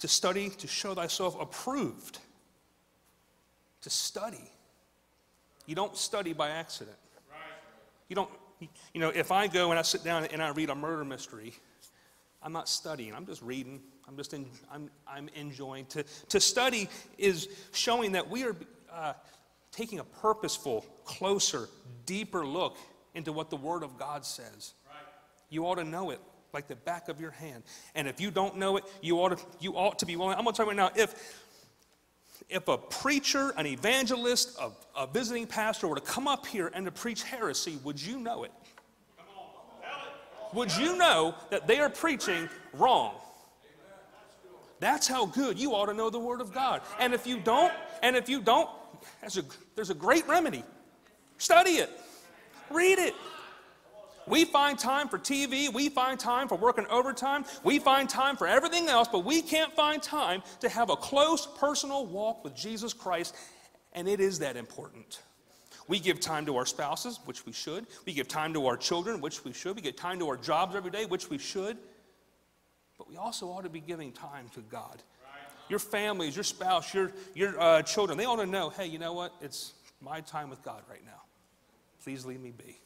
to 0.00 0.08
study, 0.08 0.50
to 0.50 0.66
show 0.66 0.94
thyself 0.94 1.40
approved. 1.40 2.18
To 3.82 3.90
study. 3.90 4.50
You 5.70 5.76
don't 5.76 5.96
study 5.96 6.32
by 6.32 6.50
accident. 6.50 6.96
You 8.08 8.16
don't 8.16 8.28
you 8.92 9.00
know, 9.00 9.10
if 9.10 9.30
I 9.30 9.46
go 9.46 9.70
and 9.70 9.78
I 9.78 9.82
sit 9.82 10.02
down 10.02 10.24
and 10.24 10.42
I 10.42 10.50
read 10.50 10.68
a 10.68 10.74
murder 10.74 11.04
mystery, 11.04 11.54
I'm 12.42 12.52
not 12.52 12.68
studying, 12.68 13.14
I'm 13.14 13.24
just 13.24 13.40
reading. 13.40 13.80
I'm 14.08 14.16
just 14.16 14.34
in, 14.34 14.46
I'm, 14.72 14.90
I'm 15.06 15.28
enjoying. 15.36 15.86
To, 15.86 16.02
to 16.30 16.40
study 16.40 16.88
is 17.16 17.48
showing 17.70 18.10
that 18.12 18.28
we 18.28 18.42
are 18.42 18.56
uh, 18.92 19.12
taking 19.70 20.00
a 20.00 20.04
purposeful, 20.04 20.84
closer, 21.04 21.68
deeper 22.04 22.44
look 22.44 22.76
into 23.14 23.30
what 23.30 23.50
the 23.50 23.56
Word 23.56 23.84
of 23.84 23.96
God 23.96 24.26
says. 24.26 24.74
Right. 24.88 24.96
You 25.50 25.64
ought 25.68 25.76
to 25.76 25.84
know 25.84 26.10
it 26.10 26.20
like 26.52 26.66
the 26.66 26.74
back 26.74 27.08
of 27.08 27.20
your 27.20 27.30
hand. 27.30 27.62
And 27.94 28.08
if 28.08 28.20
you 28.20 28.32
don't 28.32 28.56
know 28.56 28.78
it, 28.78 28.84
you 29.00 29.20
ought 29.20 29.38
to, 29.38 29.44
you 29.60 29.74
ought 29.74 30.00
to 30.00 30.06
be 30.06 30.16
willing. 30.16 30.36
I'm 30.36 30.42
going 30.42 30.54
to 30.54 30.56
tell 30.56 30.66
you 30.66 30.70
right 30.70 30.76
now 30.76 30.90
if, 31.00 31.14
if 32.48 32.68
a 32.68 32.78
preacher, 32.78 33.52
an 33.56 33.66
evangelist, 33.66 34.58
a, 34.58 34.70
a 34.98 35.06
visiting 35.06 35.46
pastor 35.46 35.86
were 35.88 35.94
to 35.96 36.00
come 36.00 36.26
up 36.26 36.46
here 36.46 36.70
and 36.74 36.84
to 36.86 36.92
preach 36.92 37.22
heresy, 37.22 37.78
would 37.84 38.00
you 38.00 38.18
know 38.18 38.44
it? 38.44 38.52
Would 40.52 40.76
you 40.76 40.96
know 40.96 41.34
that 41.50 41.66
they 41.66 41.78
are 41.78 41.88
preaching 41.88 42.48
wrong? 42.72 43.14
That's 44.80 45.06
how 45.06 45.26
good 45.26 45.58
you 45.58 45.74
ought 45.74 45.86
to 45.86 45.94
know 45.94 46.10
the 46.10 46.18
Word 46.18 46.40
of 46.40 46.52
God. 46.52 46.80
And 46.98 47.12
if 47.12 47.26
you 47.26 47.38
don't, 47.38 47.72
and 48.02 48.16
if 48.16 48.28
you 48.28 48.40
don't, 48.40 48.68
there's 49.20 49.36
a, 49.36 49.44
there's 49.76 49.90
a 49.90 49.94
great 49.94 50.26
remedy. 50.26 50.64
Study 51.38 51.72
it, 51.72 51.90
read 52.70 52.98
it. 52.98 53.14
We 54.30 54.44
find 54.44 54.78
time 54.78 55.08
for 55.08 55.18
TV, 55.18 55.72
we 55.72 55.88
find 55.88 56.18
time 56.18 56.46
for 56.46 56.56
working 56.56 56.86
overtime, 56.86 57.44
we 57.64 57.80
find 57.80 58.08
time 58.08 58.36
for 58.36 58.46
everything 58.46 58.88
else, 58.88 59.08
but 59.10 59.24
we 59.24 59.42
can't 59.42 59.74
find 59.74 60.00
time 60.00 60.42
to 60.60 60.68
have 60.68 60.88
a 60.88 60.96
close 60.96 61.46
personal 61.58 62.06
walk 62.06 62.44
with 62.44 62.54
Jesus 62.54 62.92
Christ, 62.92 63.34
and 63.92 64.08
it 64.08 64.20
is 64.20 64.38
that 64.38 64.56
important. 64.56 65.20
We 65.88 65.98
give 65.98 66.20
time 66.20 66.46
to 66.46 66.56
our 66.56 66.66
spouses, 66.66 67.18
which 67.24 67.44
we 67.44 67.52
should. 67.52 67.88
We 68.06 68.12
give 68.12 68.28
time 68.28 68.54
to 68.54 68.68
our 68.68 68.76
children, 68.76 69.20
which 69.20 69.44
we 69.44 69.52
should. 69.52 69.74
We 69.74 69.82
give 69.82 69.96
time 69.96 70.20
to 70.20 70.28
our 70.28 70.36
jobs 70.36 70.76
every 70.76 70.92
day, 70.92 71.04
which 71.06 71.28
we 71.28 71.36
should. 71.36 71.76
But 72.96 73.10
we 73.10 73.16
also 73.16 73.48
ought 73.48 73.64
to 73.64 73.70
be 73.70 73.80
giving 73.80 74.12
time 74.12 74.48
to 74.54 74.60
God. 74.60 75.02
Your 75.68 75.80
families, 75.80 76.36
your 76.36 76.44
spouse, 76.44 76.94
your, 76.94 77.10
your 77.34 77.60
uh, 77.60 77.82
children, 77.82 78.16
they 78.16 78.26
ought 78.26 78.36
to 78.36 78.46
know 78.46 78.70
hey, 78.70 78.86
you 78.86 79.00
know 79.00 79.12
what? 79.12 79.34
It's 79.40 79.72
my 80.00 80.20
time 80.20 80.50
with 80.50 80.62
God 80.62 80.82
right 80.88 81.04
now. 81.04 81.22
Please 82.04 82.24
leave 82.24 82.40
me 82.40 82.52
be. 82.52 82.78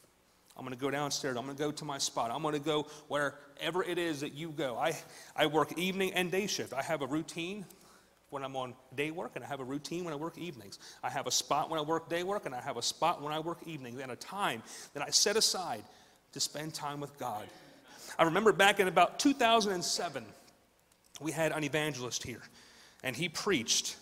I'm 0.57 0.65
going 0.65 0.77
to 0.77 0.81
go 0.81 0.91
downstairs. 0.91 1.37
I'm 1.37 1.45
going 1.45 1.57
to 1.57 1.63
go 1.63 1.73
to 1.73 1.85
my 1.85 1.99
spot. 1.99 2.31
I'm 2.31 2.43
going 2.43 2.55
to 2.55 2.61
go 2.61 2.87
wherever 3.09 3.83
it 3.83 3.99
is 3.99 4.21
that 4.21 4.35
you 4.35 4.51
go. 4.51 4.77
I, 4.79 4.97
I 5.35 5.47
work 5.47 5.77
evening 5.77 6.13
and 6.15 6.31
day 6.31 6.47
shift. 6.47 6.73
I 6.73 6.83
have 6.83 7.03
a 7.03 7.07
routine 7.07 7.65
when 8.31 8.45
I'm 8.45 8.57
on 8.57 8.75
day 8.95 9.11
work, 9.11 9.33
and 9.35 9.45
I 9.45 9.49
have 9.49 9.61
a 9.61 9.65
routine 9.65 10.05
when 10.05 10.13
I 10.13 10.17
work 10.17 10.39
evenings. 10.39 10.79
I 11.03 11.11
have 11.11 11.27
a 11.27 11.31
spot 11.31 11.71
when 11.71 11.79
I 11.79 11.83
work 11.83 12.09
day 12.09 12.23
work, 12.23 12.47
and 12.47 12.55
I 12.55 12.61
have 12.61 12.77
a 12.77 12.83
spot 12.83 13.23
when 13.23 13.33
I 13.33 13.39
work 13.39 13.59
evenings, 13.67 14.01
and 14.01 14.11
a 14.13 14.17
time 14.17 14.63
that 14.93 15.03
I 15.03 15.11
set 15.11 15.37
aside 15.37 15.85
to 16.33 16.41
spend 16.41 16.75
time 16.75 17.01
with 17.01 17.17
God. 17.19 17.47
I 18.19 18.25
remember 18.25 18.53
back 18.53 18.81
in 18.81 18.89
about 18.89 19.19
2007, 19.19 20.25
we 21.21 21.33
had 21.33 21.53
an 21.53 21.65
evangelist 21.65 22.23
here, 22.23 22.43
and 23.03 23.15
he 23.15 23.29
preached. 23.29 23.97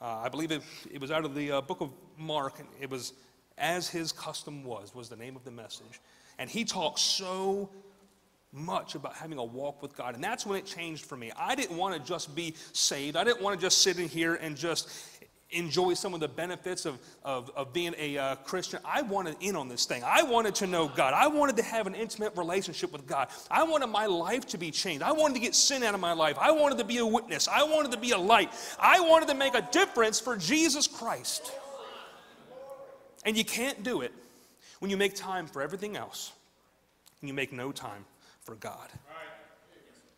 Uh, 0.00 0.22
I 0.24 0.28
believe 0.28 0.50
it, 0.50 0.62
it, 0.92 1.00
was 1.00 1.12
out 1.12 1.24
of 1.24 1.34
the 1.36 1.52
uh, 1.52 1.60
book 1.60 1.80
of 1.80 1.90
Mark, 2.18 2.58
and 2.58 2.68
it 2.80 2.90
was 2.90 3.12
as 3.58 3.88
his 3.88 4.12
custom 4.12 4.64
was, 4.64 4.94
was 4.94 5.08
the 5.08 5.16
name 5.16 5.36
of 5.36 5.44
the 5.44 5.50
message. 5.50 6.00
And 6.38 6.48
he 6.48 6.64
talked 6.64 6.98
so 6.98 7.70
much 8.52 8.94
about 8.94 9.14
having 9.14 9.38
a 9.38 9.44
walk 9.44 9.80
with 9.82 9.96
God. 9.96 10.14
And 10.14 10.22
that's 10.22 10.44
when 10.44 10.58
it 10.58 10.66
changed 10.66 11.04
for 11.04 11.16
me. 11.16 11.32
I 11.36 11.54
didn't 11.54 11.76
want 11.76 11.94
to 11.94 12.06
just 12.06 12.34
be 12.34 12.54
saved, 12.72 13.16
I 13.16 13.24
didn't 13.24 13.42
want 13.42 13.58
to 13.58 13.64
just 13.64 13.82
sit 13.82 13.98
in 13.98 14.08
here 14.08 14.34
and 14.34 14.56
just 14.56 14.90
enjoy 15.52 15.94
some 15.94 16.14
of 16.14 16.20
the 16.20 16.28
benefits 16.28 16.86
of, 16.86 16.98
of, 17.24 17.50
of 17.54 17.72
being 17.72 17.94
a 17.98 18.16
uh, 18.16 18.36
Christian. 18.36 18.80
I 18.84 19.02
wanted 19.02 19.36
in 19.40 19.54
on 19.54 19.68
this 19.68 19.84
thing. 19.84 20.02
I 20.04 20.22
wanted 20.22 20.54
to 20.56 20.66
know 20.66 20.88
God. 20.88 21.14
I 21.14 21.26
wanted 21.26 21.56
to 21.58 21.62
have 21.62 21.86
an 21.86 21.94
intimate 21.94 22.34
relationship 22.36 22.92
with 22.92 23.06
God. 23.06 23.28
I 23.50 23.62
wanted 23.62 23.88
my 23.88 24.06
life 24.06 24.46
to 24.48 24.58
be 24.58 24.70
changed. 24.70 25.02
I 25.02 25.12
wanted 25.12 25.34
to 25.34 25.40
get 25.40 25.54
sin 25.54 25.82
out 25.82 25.94
of 25.94 26.00
my 26.00 26.12
life. 26.12 26.36
I 26.40 26.50
wanted 26.50 26.78
to 26.78 26.84
be 26.84 26.98
a 26.98 27.06
witness. 27.06 27.48
I 27.48 27.62
wanted 27.64 27.92
to 27.92 27.98
be 27.98 28.12
a 28.12 28.18
light. 28.18 28.50
I 28.78 29.00
wanted 29.00 29.28
to 29.28 29.34
make 29.34 29.54
a 29.54 29.68
difference 29.70 30.18
for 30.18 30.36
Jesus 30.36 30.86
Christ. 30.86 31.52
And 33.24 33.36
you 33.36 33.44
can't 33.44 33.82
do 33.82 34.00
it 34.00 34.12
when 34.80 34.90
you 34.90 34.96
make 34.96 35.14
time 35.14 35.46
for 35.46 35.62
everything 35.62 35.96
else 35.96 36.32
and 37.20 37.28
you 37.28 37.34
make 37.34 37.52
no 37.52 37.72
time 37.72 38.04
for 38.42 38.56
God. 38.56 38.88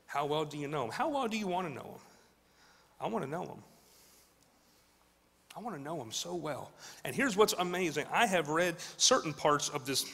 How 0.06 0.26
well 0.26 0.44
do 0.44 0.56
you 0.56 0.68
know 0.68 0.84
Him? 0.84 0.90
How 0.90 1.08
well 1.08 1.28
do 1.28 1.37
you 1.37 1.46
want 1.46 1.68
to 1.68 1.75
know 1.75 1.82
Him? 1.82 2.00
I 3.00 3.08
want 3.08 3.25
to 3.25 3.30
know 3.30 3.42
Him. 3.42 3.62
I 5.56 5.61
want 5.61 5.76
to 5.76 5.82
know 5.82 6.00
Him 6.00 6.11
so 6.11 6.34
well. 6.34 6.73
And 7.04 7.14
here's 7.14 7.37
what's 7.37 7.52
amazing 7.54 8.06
I 8.12 8.26
have 8.26 8.49
read 8.49 8.76
certain 8.96 9.32
parts 9.32 9.68
of 9.68 9.87
this 9.87 10.06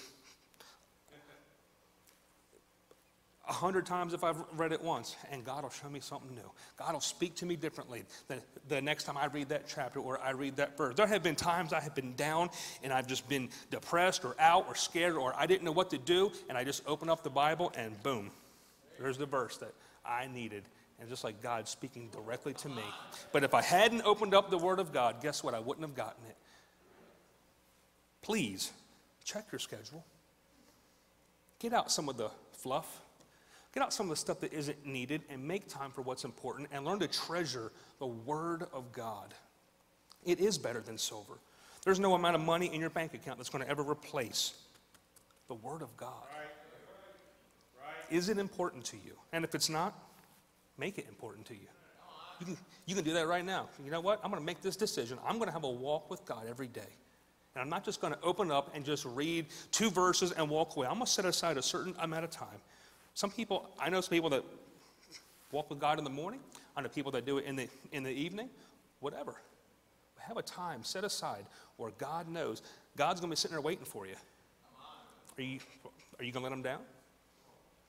a 3.50 3.52
hundred 3.52 3.84
times 3.84 4.14
if 4.14 4.22
I've 4.22 4.36
read 4.56 4.70
it 4.70 4.80
once, 4.80 5.16
and 5.32 5.44
God 5.44 5.64
will 5.64 5.70
show 5.70 5.90
me 5.90 5.98
something 5.98 6.32
new. 6.36 6.50
God 6.78 6.92
will 6.92 7.00
speak 7.00 7.34
to 7.36 7.46
me 7.46 7.56
differently 7.56 8.04
the, 8.28 8.40
the 8.68 8.80
next 8.80 9.04
time 9.04 9.16
I 9.16 9.26
read 9.26 9.48
that 9.48 9.64
chapter 9.68 9.98
or 9.98 10.20
I 10.20 10.30
read 10.30 10.56
that 10.56 10.78
verse. 10.78 10.94
There 10.94 11.06
have 11.06 11.24
been 11.24 11.34
times 11.34 11.72
I 11.72 11.80
have 11.80 11.94
been 11.96 12.14
down 12.14 12.50
and 12.84 12.92
I've 12.92 13.08
just 13.08 13.28
been 13.28 13.48
depressed 13.72 14.24
or 14.24 14.36
out 14.38 14.66
or 14.68 14.76
scared 14.76 15.16
or 15.16 15.34
I 15.36 15.46
didn't 15.46 15.64
know 15.64 15.72
what 15.72 15.90
to 15.90 15.98
do, 15.98 16.30
and 16.48 16.56
I 16.56 16.62
just 16.62 16.84
open 16.86 17.10
up 17.10 17.24
the 17.24 17.30
Bible 17.30 17.72
and 17.76 18.00
boom, 18.04 18.30
there's 19.00 19.18
the 19.18 19.26
verse 19.26 19.56
that 19.56 19.74
I 20.06 20.28
needed. 20.28 20.62
And 21.00 21.08
just 21.08 21.24
like 21.24 21.42
God 21.42 21.66
speaking 21.66 22.08
directly 22.12 22.52
to 22.52 22.68
me. 22.68 22.82
But 23.32 23.42
if 23.42 23.54
I 23.54 23.62
hadn't 23.62 24.02
opened 24.02 24.34
up 24.34 24.50
the 24.50 24.58
Word 24.58 24.78
of 24.78 24.92
God, 24.92 25.22
guess 25.22 25.42
what? 25.42 25.54
I 25.54 25.58
wouldn't 25.58 25.84
have 25.84 25.96
gotten 25.96 26.22
it. 26.28 26.36
Please 28.22 28.70
check 29.24 29.46
your 29.50 29.58
schedule. 29.58 30.04
Get 31.58 31.72
out 31.72 31.90
some 31.90 32.08
of 32.10 32.16
the 32.18 32.30
fluff 32.52 33.00
Get 33.72 33.82
out 33.82 33.92
some 33.92 34.06
of 34.06 34.10
the 34.10 34.16
stuff 34.16 34.40
that 34.40 34.52
isn't 34.52 34.84
needed 34.84 35.22
and 35.30 35.46
make 35.46 35.68
time 35.68 35.92
for 35.92 36.02
what's 36.02 36.24
important 36.24 36.68
and 36.72 36.84
learn 36.84 36.98
to 37.00 37.08
treasure 37.08 37.70
the 37.98 38.06
Word 38.06 38.64
of 38.72 38.90
God. 38.92 39.32
It 40.24 40.40
is 40.40 40.58
better 40.58 40.80
than 40.80 40.98
silver. 40.98 41.34
There's 41.84 42.00
no 42.00 42.14
amount 42.14 42.34
of 42.34 42.42
money 42.42 42.66
in 42.74 42.80
your 42.80 42.90
bank 42.90 43.14
account 43.14 43.38
that's 43.38 43.48
going 43.48 43.64
to 43.64 43.70
ever 43.70 43.82
replace 43.82 44.54
the 45.48 45.54
Word 45.54 45.82
of 45.82 45.96
God. 45.96 46.26
Right. 46.32 46.48
Right. 47.80 48.16
Is 48.16 48.28
it 48.28 48.38
important 48.38 48.84
to 48.86 48.96
you? 48.96 49.12
And 49.32 49.44
if 49.44 49.54
it's 49.54 49.68
not, 49.68 49.94
make 50.76 50.98
it 50.98 51.06
important 51.08 51.46
to 51.46 51.54
you. 51.54 51.68
You 52.40 52.46
can, 52.46 52.56
you 52.86 52.94
can 52.94 53.04
do 53.04 53.12
that 53.12 53.28
right 53.28 53.44
now. 53.44 53.68
You 53.84 53.90
know 53.90 54.00
what? 54.00 54.18
I'm 54.24 54.30
going 54.30 54.40
to 54.40 54.46
make 54.46 54.62
this 54.62 54.74
decision. 54.74 55.18
I'm 55.26 55.36
going 55.36 55.48
to 55.48 55.52
have 55.52 55.64
a 55.64 55.70
walk 55.70 56.10
with 56.10 56.24
God 56.24 56.46
every 56.48 56.68
day. 56.68 56.80
And 57.54 57.62
I'm 57.62 57.68
not 57.68 57.84
just 57.84 58.00
going 58.00 58.14
to 58.14 58.20
open 58.22 58.50
up 58.50 58.74
and 58.74 58.84
just 58.84 59.04
read 59.04 59.46
two 59.72 59.90
verses 59.90 60.32
and 60.32 60.48
walk 60.48 60.76
away. 60.76 60.86
I'm 60.86 60.94
going 60.94 61.06
to 61.06 61.12
set 61.12 61.24
aside 61.24 61.56
a 61.58 61.62
certain 61.62 61.94
amount 62.00 62.24
of 62.24 62.30
time 62.30 62.60
some 63.14 63.30
people, 63.30 63.68
I 63.78 63.90
know 63.90 64.00
some 64.00 64.12
people 64.12 64.30
that 64.30 64.44
walk 65.52 65.68
with 65.70 65.80
God 65.80 65.98
in 65.98 66.04
the 66.04 66.10
morning. 66.10 66.40
I 66.76 66.80
know 66.80 66.88
people 66.88 67.12
that 67.12 67.26
do 67.26 67.38
it 67.38 67.44
in 67.44 67.56
the, 67.56 67.68
in 67.92 68.02
the 68.02 68.10
evening, 68.10 68.48
whatever. 69.00 69.34
Have 70.18 70.36
a 70.36 70.42
time 70.42 70.84
set 70.84 71.02
aside 71.02 71.44
where 71.76 71.90
God 71.98 72.28
knows 72.28 72.62
God's 72.96 73.20
going 73.20 73.30
to 73.30 73.32
be 73.32 73.36
sitting 73.36 73.54
there 73.54 73.62
waiting 73.62 73.84
for 73.84 74.06
you. 74.06 74.14
Are 75.38 75.42
you, 75.42 75.58
are 76.18 76.24
you 76.24 76.32
going 76.32 76.44
to 76.44 76.50
let 76.50 76.52
him 76.52 76.62
down? 76.62 76.80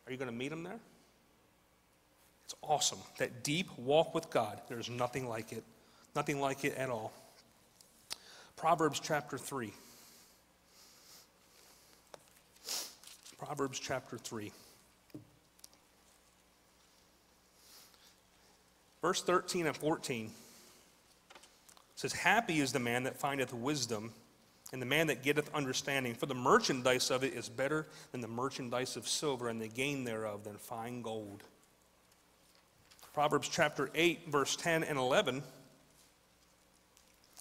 Are 0.06 0.12
you 0.12 0.18
going 0.18 0.32
to 0.32 0.36
meet 0.36 0.52
him 0.52 0.64
there? 0.64 0.80
It's 2.46 2.56
awesome. 2.62 3.00
That 3.18 3.44
deep 3.44 3.68
walk 3.78 4.16
with 4.16 4.30
God, 4.30 4.60
there's 4.70 4.90
nothing 4.90 5.28
like 5.28 5.52
it. 5.52 5.64
Nothing 6.16 6.42
like 6.42 6.66
it 6.66 6.76
at 6.76 6.90
all. 6.90 7.14
Proverbs 8.56 9.00
chapter 9.00 9.38
3. 9.38 9.72
Proverbs 13.38 13.80
chapter 13.80 14.18
3. 14.18 14.52
Verse 19.02 19.22
13 19.24 19.68
and 19.68 19.76
14 19.76 20.32
says, 21.96 22.14
Happy 22.14 22.60
is 22.60 22.72
the 22.72 22.80
man 22.80 23.04
that 23.04 23.18
findeth 23.18 23.54
wisdom, 23.54 24.12
and 24.72 24.82
the 24.82 24.86
man 24.86 25.08
that 25.08 25.24
getteth 25.24 25.54
understanding, 25.54 26.14
for 26.14 26.28
the 26.28 26.36
merchandise 26.36 27.12
of 27.12 27.24
it 27.24 27.34
is 27.34 27.50
better 27.50 27.88
than 28.12 28.22
the 28.22 28.28
merchandise 28.28 28.96
of 28.96 29.08
silver, 29.08 29.50
and 29.50 29.60
the 29.60 29.68
gain 29.68 30.04
thereof 30.04 30.44
than 30.44 30.58
fine 30.58 31.02
gold. 31.02 31.44
Proverbs 33.14 33.50
chapter 33.50 33.90
8, 33.94 34.30
verse 34.30 34.56
10 34.56 34.84
and 34.84 34.98
11 34.98 35.44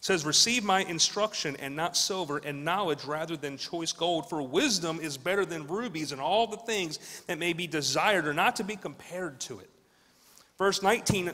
says, 0.00 0.24
Receive 0.24 0.64
my 0.64 0.80
instruction 0.84 1.56
and 1.60 1.76
not 1.76 1.96
silver, 1.96 2.38
and 2.38 2.64
knowledge 2.64 3.04
rather 3.04 3.36
than 3.36 3.56
choice 3.56 3.92
gold, 3.92 4.28
for 4.28 4.42
wisdom 4.42 4.98
is 4.98 5.16
better 5.16 5.44
than 5.44 5.66
rubies, 5.66 6.10
and 6.10 6.20
all 6.20 6.46
the 6.46 6.56
things 6.56 7.22
that 7.26 7.38
may 7.38 7.52
be 7.52 7.66
desired 7.66 8.26
are 8.26 8.34
not 8.34 8.56
to 8.56 8.64
be 8.64 8.76
compared 8.76 9.38
to 9.40 9.60
it. 9.60 9.70
Verse 10.60 10.82
19 10.82 11.32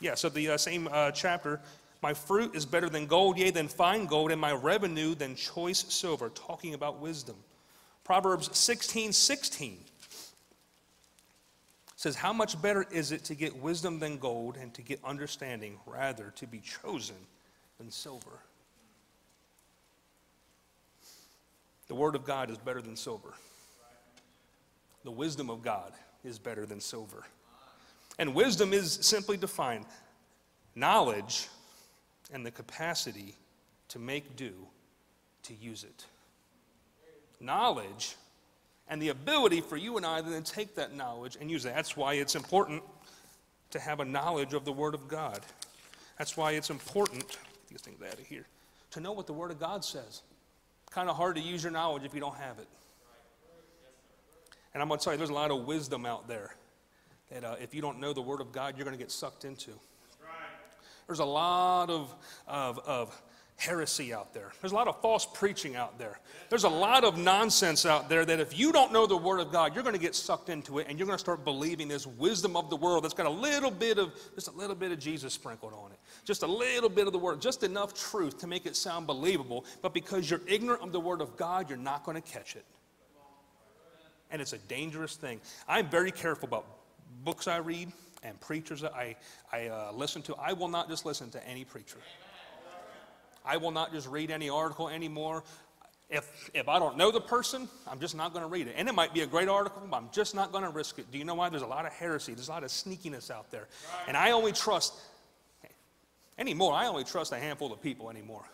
yeah, 0.00 0.14
so 0.14 0.30
the 0.30 0.50
uh, 0.50 0.56
same 0.56 0.88
uh, 0.90 1.10
chapter. 1.10 1.60
My 2.02 2.14
fruit 2.14 2.54
is 2.54 2.64
better 2.64 2.88
than 2.88 3.06
gold, 3.06 3.36
yea, 3.36 3.50
than 3.50 3.68
fine 3.68 4.06
gold, 4.06 4.30
and 4.30 4.40
my 4.40 4.52
revenue 4.52 5.14
than 5.14 5.34
choice 5.34 5.84
silver, 5.88 6.30
talking 6.30 6.72
about 6.72 6.98
wisdom. 6.98 7.36
Proverbs 8.04 8.56
16 8.56 9.12
16 9.12 9.78
says, 11.96 12.14
How 12.14 12.32
much 12.32 12.60
better 12.62 12.86
is 12.90 13.12
it 13.12 13.24
to 13.24 13.34
get 13.34 13.54
wisdom 13.56 13.98
than 13.98 14.16
gold, 14.16 14.56
and 14.56 14.72
to 14.74 14.82
get 14.82 14.98
understanding, 15.04 15.78
rather 15.84 16.32
to 16.36 16.46
be 16.46 16.60
chosen 16.60 17.16
than 17.76 17.90
silver? 17.90 18.40
The 21.88 21.94
Word 21.94 22.14
of 22.14 22.24
God 22.24 22.50
is 22.50 22.56
better 22.58 22.80
than 22.80 22.96
silver. 22.96 23.34
The 25.04 25.10
wisdom 25.10 25.50
of 25.50 25.60
God 25.60 25.92
is 26.24 26.38
better 26.38 26.64
than 26.64 26.80
silver. 26.80 27.24
And 28.18 28.34
wisdom 28.34 28.72
is 28.72 28.98
simply 29.02 29.36
defined 29.36 29.86
knowledge 30.74 31.48
and 32.32 32.44
the 32.44 32.50
capacity 32.50 33.34
to 33.88 33.98
make 33.98 34.36
do 34.36 34.52
to 35.44 35.54
use 35.54 35.84
it. 35.84 36.04
Knowledge 37.40 38.16
and 38.88 39.00
the 39.00 39.10
ability 39.10 39.60
for 39.60 39.76
you 39.76 39.96
and 39.96 40.04
I 40.04 40.20
to 40.20 40.28
then 40.28 40.42
take 40.42 40.74
that 40.74 40.94
knowledge 40.94 41.36
and 41.40 41.50
use 41.50 41.64
it. 41.64 41.74
That's 41.74 41.96
why 41.96 42.14
it's 42.14 42.34
important 42.34 42.82
to 43.70 43.78
have 43.78 44.00
a 44.00 44.04
knowledge 44.04 44.54
of 44.54 44.64
the 44.64 44.72
Word 44.72 44.94
of 44.94 45.08
God. 45.08 45.40
That's 46.16 46.36
why 46.36 46.52
it's 46.52 46.70
important, 46.70 47.28
get 47.28 47.38
these 47.68 47.80
things 47.82 48.02
out 48.02 48.14
of 48.14 48.26
here, 48.26 48.46
to 48.92 49.00
know 49.00 49.12
what 49.12 49.26
the 49.26 49.32
Word 49.32 49.50
of 49.50 49.60
God 49.60 49.84
says. 49.84 50.22
Kind 50.90 51.08
of 51.08 51.16
hard 51.16 51.36
to 51.36 51.42
use 51.42 51.62
your 51.62 51.72
knowledge 51.72 52.04
if 52.04 52.14
you 52.14 52.20
don't 52.20 52.36
have 52.36 52.58
it. 52.58 52.66
And 54.74 54.82
I'm 54.82 54.88
going 54.88 54.98
to 54.98 55.04
tell 55.04 55.12
you, 55.12 55.18
there's 55.18 55.30
a 55.30 55.34
lot 55.34 55.50
of 55.50 55.66
wisdom 55.66 56.06
out 56.06 56.28
there 56.28 56.54
that 57.30 57.44
uh, 57.44 57.56
if 57.60 57.74
you 57.74 57.80
don't 57.80 58.00
know 58.00 58.12
the 58.12 58.22
Word 58.22 58.40
of 58.40 58.52
God, 58.52 58.76
you're 58.76 58.84
going 58.84 58.96
to 58.96 59.02
get 59.02 59.10
sucked 59.10 59.44
into. 59.44 59.72
There's 61.06 61.20
a 61.20 61.24
lot 61.24 61.88
of, 61.88 62.14
of, 62.46 62.78
of 62.80 63.22
heresy 63.56 64.14
out 64.14 64.32
there. 64.32 64.52
There's 64.60 64.72
a 64.72 64.74
lot 64.74 64.88
of 64.88 65.00
false 65.02 65.26
preaching 65.26 65.74
out 65.74 65.98
there. 65.98 66.20
There's 66.48 66.64
a 66.64 66.68
lot 66.68 67.02
of 67.02 67.18
nonsense 67.18 67.84
out 67.86 68.08
there 68.08 68.24
that 68.24 68.38
if 68.38 68.56
you 68.56 68.72
don't 68.72 68.92
know 68.92 69.06
the 69.06 69.16
Word 69.16 69.40
of 69.40 69.50
God, 69.50 69.74
you're 69.74 69.82
going 69.82 69.96
to 69.96 70.00
get 70.00 70.14
sucked 70.14 70.48
into 70.48 70.78
it 70.78 70.86
and 70.88 70.96
you're 70.98 71.06
going 71.06 71.16
to 71.16 71.20
start 71.20 71.44
believing 71.44 71.88
this 71.88 72.06
wisdom 72.06 72.56
of 72.56 72.70
the 72.70 72.76
world 72.76 73.02
that's 73.02 73.14
got 73.14 73.26
a 73.26 73.30
little 73.30 73.70
bit 73.70 73.98
of, 73.98 74.12
just 74.34 74.48
a 74.48 74.52
little 74.52 74.76
bit 74.76 74.92
of 74.92 75.00
Jesus 75.00 75.34
sprinkled 75.34 75.72
on 75.72 75.90
it. 75.90 75.98
Just 76.24 76.44
a 76.44 76.46
little 76.46 76.88
bit 76.88 77.06
of 77.06 77.12
the 77.12 77.18
Word, 77.18 77.40
just 77.40 77.64
enough 77.64 77.94
truth 77.94 78.38
to 78.38 78.46
make 78.46 78.64
it 78.64 78.76
sound 78.76 79.06
believable. 79.08 79.64
But 79.82 79.92
because 79.92 80.30
you're 80.30 80.42
ignorant 80.46 80.82
of 80.82 80.92
the 80.92 81.00
Word 81.00 81.20
of 81.20 81.36
God, 81.36 81.68
you're 81.68 81.78
not 81.78 82.04
going 82.04 82.20
to 82.20 82.32
catch 82.32 82.54
it. 82.54 82.64
And 84.30 84.40
it's 84.40 84.52
a 84.52 84.58
dangerous 84.58 85.16
thing. 85.16 85.40
I'm 85.66 85.88
very 85.88 86.12
careful 86.12 86.46
about 86.46 86.66
books 87.24 87.48
I 87.48 87.58
read 87.58 87.92
and 88.22 88.40
preachers 88.40 88.80
that 88.80 88.94
I, 88.94 89.16
I 89.52 89.68
uh, 89.68 89.92
listen 89.92 90.22
to. 90.22 90.34
I 90.36 90.52
will 90.52 90.68
not 90.68 90.88
just 90.88 91.06
listen 91.06 91.30
to 91.30 91.46
any 91.46 91.64
preacher. 91.64 91.98
I 93.44 93.56
will 93.56 93.70
not 93.70 93.92
just 93.92 94.08
read 94.08 94.30
any 94.30 94.50
article 94.50 94.88
anymore. 94.88 95.42
If, 96.10 96.50
if 96.54 96.68
I 96.68 96.78
don't 96.78 96.96
know 96.96 97.10
the 97.10 97.20
person, 97.20 97.68
I'm 97.86 98.00
just 98.00 98.16
not 98.16 98.32
going 98.32 98.42
to 98.42 98.48
read 98.48 98.66
it. 98.66 98.74
And 98.76 98.88
it 98.88 98.94
might 98.94 99.12
be 99.12 99.20
a 99.20 99.26
great 99.26 99.48
article, 99.48 99.82
but 99.90 99.96
I'm 99.96 100.08
just 100.10 100.34
not 100.34 100.52
going 100.52 100.64
to 100.64 100.70
risk 100.70 100.98
it. 100.98 101.10
Do 101.12 101.18
you 101.18 101.24
know 101.24 101.34
why? 101.34 101.48
There's 101.50 101.62
a 101.62 101.66
lot 101.66 101.84
of 101.84 101.92
heresy, 101.92 102.34
there's 102.34 102.48
a 102.48 102.52
lot 102.52 102.64
of 102.64 102.70
sneakiness 102.70 103.30
out 103.30 103.50
there. 103.50 103.68
And 104.06 104.16
I 104.16 104.30
only 104.30 104.52
trust, 104.52 104.94
anymore, 106.38 106.72
I 106.72 106.86
only 106.86 107.04
trust 107.04 107.32
a 107.32 107.36
handful 107.36 107.72
of 107.72 107.82
people 107.82 108.10
anymore. 108.10 108.44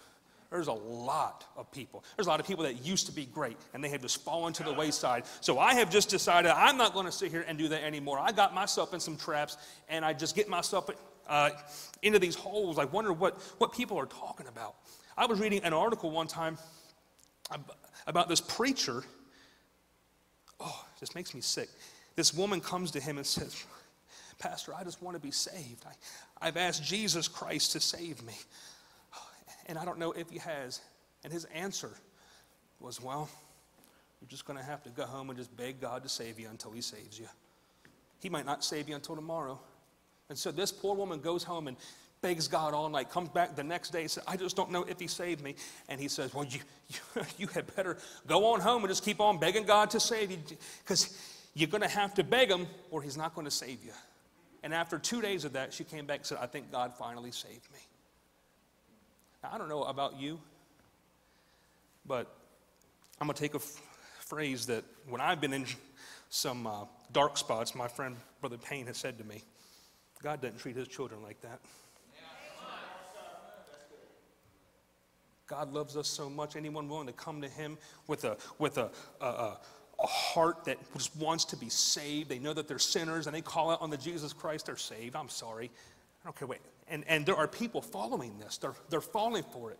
There's 0.54 0.68
a 0.68 0.72
lot 0.72 1.44
of 1.56 1.68
people. 1.72 2.04
There's 2.14 2.28
a 2.28 2.30
lot 2.30 2.38
of 2.38 2.46
people 2.46 2.62
that 2.62 2.86
used 2.86 3.06
to 3.06 3.12
be 3.12 3.24
great 3.24 3.56
and 3.74 3.82
they 3.82 3.88
have 3.88 4.02
just 4.02 4.22
fallen 4.22 4.52
to 4.52 4.62
the 4.62 4.72
wayside. 4.72 5.24
So 5.40 5.58
I 5.58 5.74
have 5.74 5.90
just 5.90 6.08
decided 6.08 6.52
I'm 6.52 6.76
not 6.76 6.94
going 6.94 7.06
to 7.06 7.12
sit 7.12 7.32
here 7.32 7.44
and 7.48 7.58
do 7.58 7.66
that 7.66 7.82
anymore. 7.82 8.20
I 8.20 8.30
got 8.30 8.54
myself 8.54 8.94
in 8.94 9.00
some 9.00 9.16
traps 9.16 9.56
and 9.88 10.04
I 10.04 10.12
just 10.12 10.36
get 10.36 10.48
myself 10.48 10.88
uh, 11.28 11.50
into 12.02 12.20
these 12.20 12.36
holes. 12.36 12.78
I 12.78 12.84
wonder 12.84 13.12
what, 13.12 13.42
what 13.58 13.72
people 13.72 13.98
are 13.98 14.06
talking 14.06 14.46
about. 14.46 14.76
I 15.18 15.26
was 15.26 15.40
reading 15.40 15.60
an 15.64 15.72
article 15.72 16.12
one 16.12 16.28
time 16.28 16.56
about 18.06 18.28
this 18.28 18.40
preacher. 18.40 19.02
Oh, 20.60 20.84
this 21.00 21.16
makes 21.16 21.34
me 21.34 21.40
sick. 21.40 21.68
This 22.14 22.32
woman 22.32 22.60
comes 22.60 22.92
to 22.92 23.00
him 23.00 23.16
and 23.16 23.26
says, 23.26 23.66
Pastor, 24.38 24.72
I 24.72 24.84
just 24.84 25.02
want 25.02 25.16
to 25.16 25.20
be 25.20 25.32
saved. 25.32 25.84
I, 25.84 26.46
I've 26.46 26.56
asked 26.56 26.84
Jesus 26.84 27.26
Christ 27.26 27.72
to 27.72 27.80
save 27.80 28.22
me 28.22 28.34
and 29.66 29.78
I 29.78 29.84
don't 29.84 29.98
know 29.98 30.12
if 30.12 30.30
he 30.30 30.38
has. 30.38 30.80
And 31.22 31.32
his 31.32 31.44
answer 31.46 31.90
was, 32.80 33.00
Well, 33.00 33.28
you're 34.20 34.28
just 34.28 34.44
going 34.44 34.58
to 34.58 34.64
have 34.64 34.82
to 34.84 34.90
go 34.90 35.04
home 35.04 35.30
and 35.30 35.38
just 35.38 35.54
beg 35.56 35.80
God 35.80 36.02
to 36.02 36.08
save 36.08 36.38
you 36.38 36.48
until 36.48 36.70
he 36.70 36.80
saves 36.80 37.18
you. 37.18 37.26
He 38.20 38.28
might 38.28 38.46
not 38.46 38.64
save 38.64 38.88
you 38.88 38.94
until 38.94 39.16
tomorrow. 39.16 39.58
And 40.28 40.38
so 40.38 40.50
this 40.50 40.72
poor 40.72 40.94
woman 40.94 41.20
goes 41.20 41.44
home 41.44 41.68
and 41.68 41.76
begs 42.22 42.48
God 42.48 42.72
all 42.72 42.88
night, 42.88 43.10
comes 43.10 43.28
back 43.28 43.54
the 43.54 43.62
next 43.62 43.90
day 43.90 44.00
and 44.00 44.10
says, 44.10 44.24
I 44.26 44.38
just 44.38 44.56
don't 44.56 44.70
know 44.70 44.82
if 44.84 44.98
he 44.98 45.06
saved 45.06 45.44
me. 45.44 45.56
And 45.90 46.00
he 46.00 46.08
says, 46.08 46.32
Well, 46.32 46.44
you, 46.44 46.60
you, 46.88 47.22
you 47.38 47.46
had 47.48 47.74
better 47.74 47.98
go 48.26 48.46
on 48.52 48.60
home 48.60 48.82
and 48.82 48.90
just 48.90 49.04
keep 49.04 49.20
on 49.20 49.38
begging 49.38 49.64
God 49.64 49.90
to 49.90 50.00
save 50.00 50.30
you 50.30 50.38
because 50.82 51.18
you're 51.54 51.68
going 51.68 51.82
to 51.82 51.88
have 51.88 52.14
to 52.14 52.24
beg 52.24 52.50
him 52.50 52.66
or 52.90 53.02
he's 53.02 53.16
not 53.16 53.34
going 53.34 53.44
to 53.44 53.50
save 53.50 53.84
you. 53.84 53.92
And 54.62 54.72
after 54.72 54.98
two 54.98 55.20
days 55.20 55.44
of 55.44 55.52
that, 55.52 55.74
she 55.74 55.84
came 55.84 56.06
back 56.06 56.18
and 56.20 56.26
said, 56.26 56.38
I 56.40 56.46
think 56.46 56.72
God 56.72 56.94
finally 56.98 57.30
saved 57.30 57.70
me. 57.70 57.78
I 59.52 59.58
don't 59.58 59.68
know 59.68 59.84
about 59.84 60.18
you, 60.18 60.40
but 62.06 62.34
I'm 63.20 63.26
going 63.26 63.34
to 63.34 63.40
take 63.40 63.54
a 63.54 63.58
f- 63.58 63.80
phrase 64.20 64.66
that 64.66 64.84
when 65.08 65.20
I've 65.20 65.40
been 65.40 65.52
in 65.52 65.66
some 66.30 66.66
uh, 66.66 66.84
dark 67.12 67.36
spots, 67.36 67.74
my 67.74 67.88
friend 67.88 68.16
Brother 68.40 68.58
Payne 68.58 68.86
has 68.86 68.96
said 68.96 69.18
to 69.18 69.24
me 69.24 69.42
God 70.22 70.40
doesn't 70.40 70.58
treat 70.58 70.76
his 70.76 70.88
children 70.88 71.22
like 71.22 71.40
that. 71.42 71.60
God 75.46 75.72
loves 75.72 75.96
us 75.96 76.08
so 76.08 76.30
much. 76.30 76.56
Anyone 76.56 76.88
willing 76.88 77.06
to 77.06 77.12
come 77.12 77.42
to 77.42 77.48
Him 77.48 77.76
with 78.06 78.24
a 78.24 78.36
with 78.58 78.78
a, 78.78 78.90
a, 79.20 79.26
a, 79.26 79.60
a 80.00 80.06
heart 80.06 80.64
that 80.64 80.78
just 80.96 81.14
wants 81.16 81.44
to 81.46 81.56
be 81.56 81.68
saved, 81.68 82.28
they 82.28 82.38
know 82.38 82.54
that 82.54 82.66
they're 82.66 82.78
sinners, 82.78 83.26
and 83.26 83.36
they 83.36 83.42
call 83.42 83.70
out 83.70 83.80
on 83.82 83.90
the 83.90 83.96
Jesus 83.96 84.32
Christ, 84.32 84.66
they're 84.66 84.76
saved. 84.76 85.14
I'm 85.14 85.28
sorry. 85.28 85.70
I 86.22 86.24
don't 86.24 86.36
care. 86.36 86.48
Wait, 86.48 86.60
and, 86.88 87.04
and 87.06 87.24
there 87.24 87.36
are 87.36 87.48
people 87.48 87.80
following 87.80 88.38
this, 88.38 88.58
they're, 88.58 88.74
they're 88.90 89.00
falling 89.00 89.44
for 89.52 89.70
it. 89.70 89.78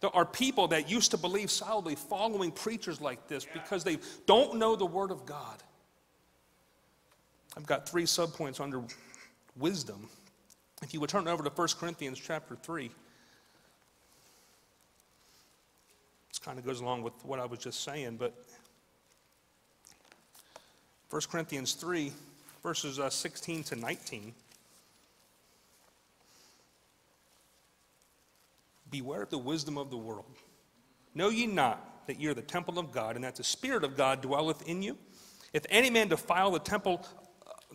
There 0.00 0.14
are 0.14 0.26
people 0.26 0.68
that 0.68 0.90
used 0.90 1.12
to 1.12 1.16
believe 1.16 1.50
solidly 1.50 1.94
following 1.94 2.50
preachers 2.50 3.00
like 3.00 3.26
this 3.26 3.46
because 3.46 3.84
they 3.84 3.98
don't 4.26 4.56
know 4.56 4.76
the 4.76 4.84
Word 4.84 5.10
of 5.10 5.24
God. 5.24 5.62
I've 7.56 7.66
got 7.66 7.88
three 7.88 8.04
subpoints 8.04 8.60
under 8.60 8.82
wisdom. 9.56 10.08
If 10.82 10.92
you 10.92 11.00
would 11.00 11.08
turn 11.08 11.28
over 11.28 11.42
to 11.42 11.50
1 11.50 11.68
Corinthians 11.78 12.18
chapter 12.18 12.56
3, 12.56 12.90
this 16.28 16.38
kind 16.38 16.58
of 16.58 16.66
goes 16.66 16.80
along 16.80 17.02
with 17.02 17.14
what 17.24 17.38
I 17.38 17.46
was 17.46 17.60
just 17.60 17.84
saying, 17.84 18.16
but 18.16 18.34
1 21.10 21.22
Corinthians 21.30 21.74
3, 21.74 22.12
verses 22.62 22.98
uh, 22.98 23.08
16 23.08 23.62
to 23.64 23.76
19. 23.76 24.34
Beware 28.94 29.22
of 29.22 29.30
the 29.30 29.38
wisdom 29.38 29.76
of 29.76 29.90
the 29.90 29.96
world. 29.96 30.36
Know 31.16 31.28
ye 31.28 31.48
not 31.48 32.06
that 32.06 32.20
ye 32.20 32.28
are 32.28 32.34
the 32.34 32.42
temple 32.42 32.78
of 32.78 32.92
God, 32.92 33.16
and 33.16 33.24
that 33.24 33.34
the 33.34 33.42
Spirit 33.42 33.82
of 33.82 33.96
God 33.96 34.22
dwelleth 34.22 34.62
in 34.68 34.82
you? 34.82 34.96
If 35.52 35.66
any 35.68 35.90
man 35.90 36.06
defile 36.06 36.52
the 36.52 36.60
temple, 36.60 37.04
uh, 37.44 37.74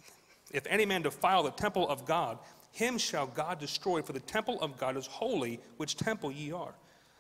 if 0.51 0.65
any 0.67 0.85
man 0.85 1.01
defile 1.01 1.43
the 1.43 1.51
temple 1.51 1.89
of 1.89 2.05
God, 2.05 2.37
him 2.71 2.97
shall 2.97 3.27
God 3.27 3.59
destroy, 3.59 4.01
for 4.01 4.13
the 4.13 4.21
temple 4.21 4.61
of 4.61 4.77
God 4.77 4.95
is 4.95 5.07
holy, 5.07 5.59
which 5.75 5.97
temple 5.97 6.31
ye 6.31 6.53
are. 6.53 6.73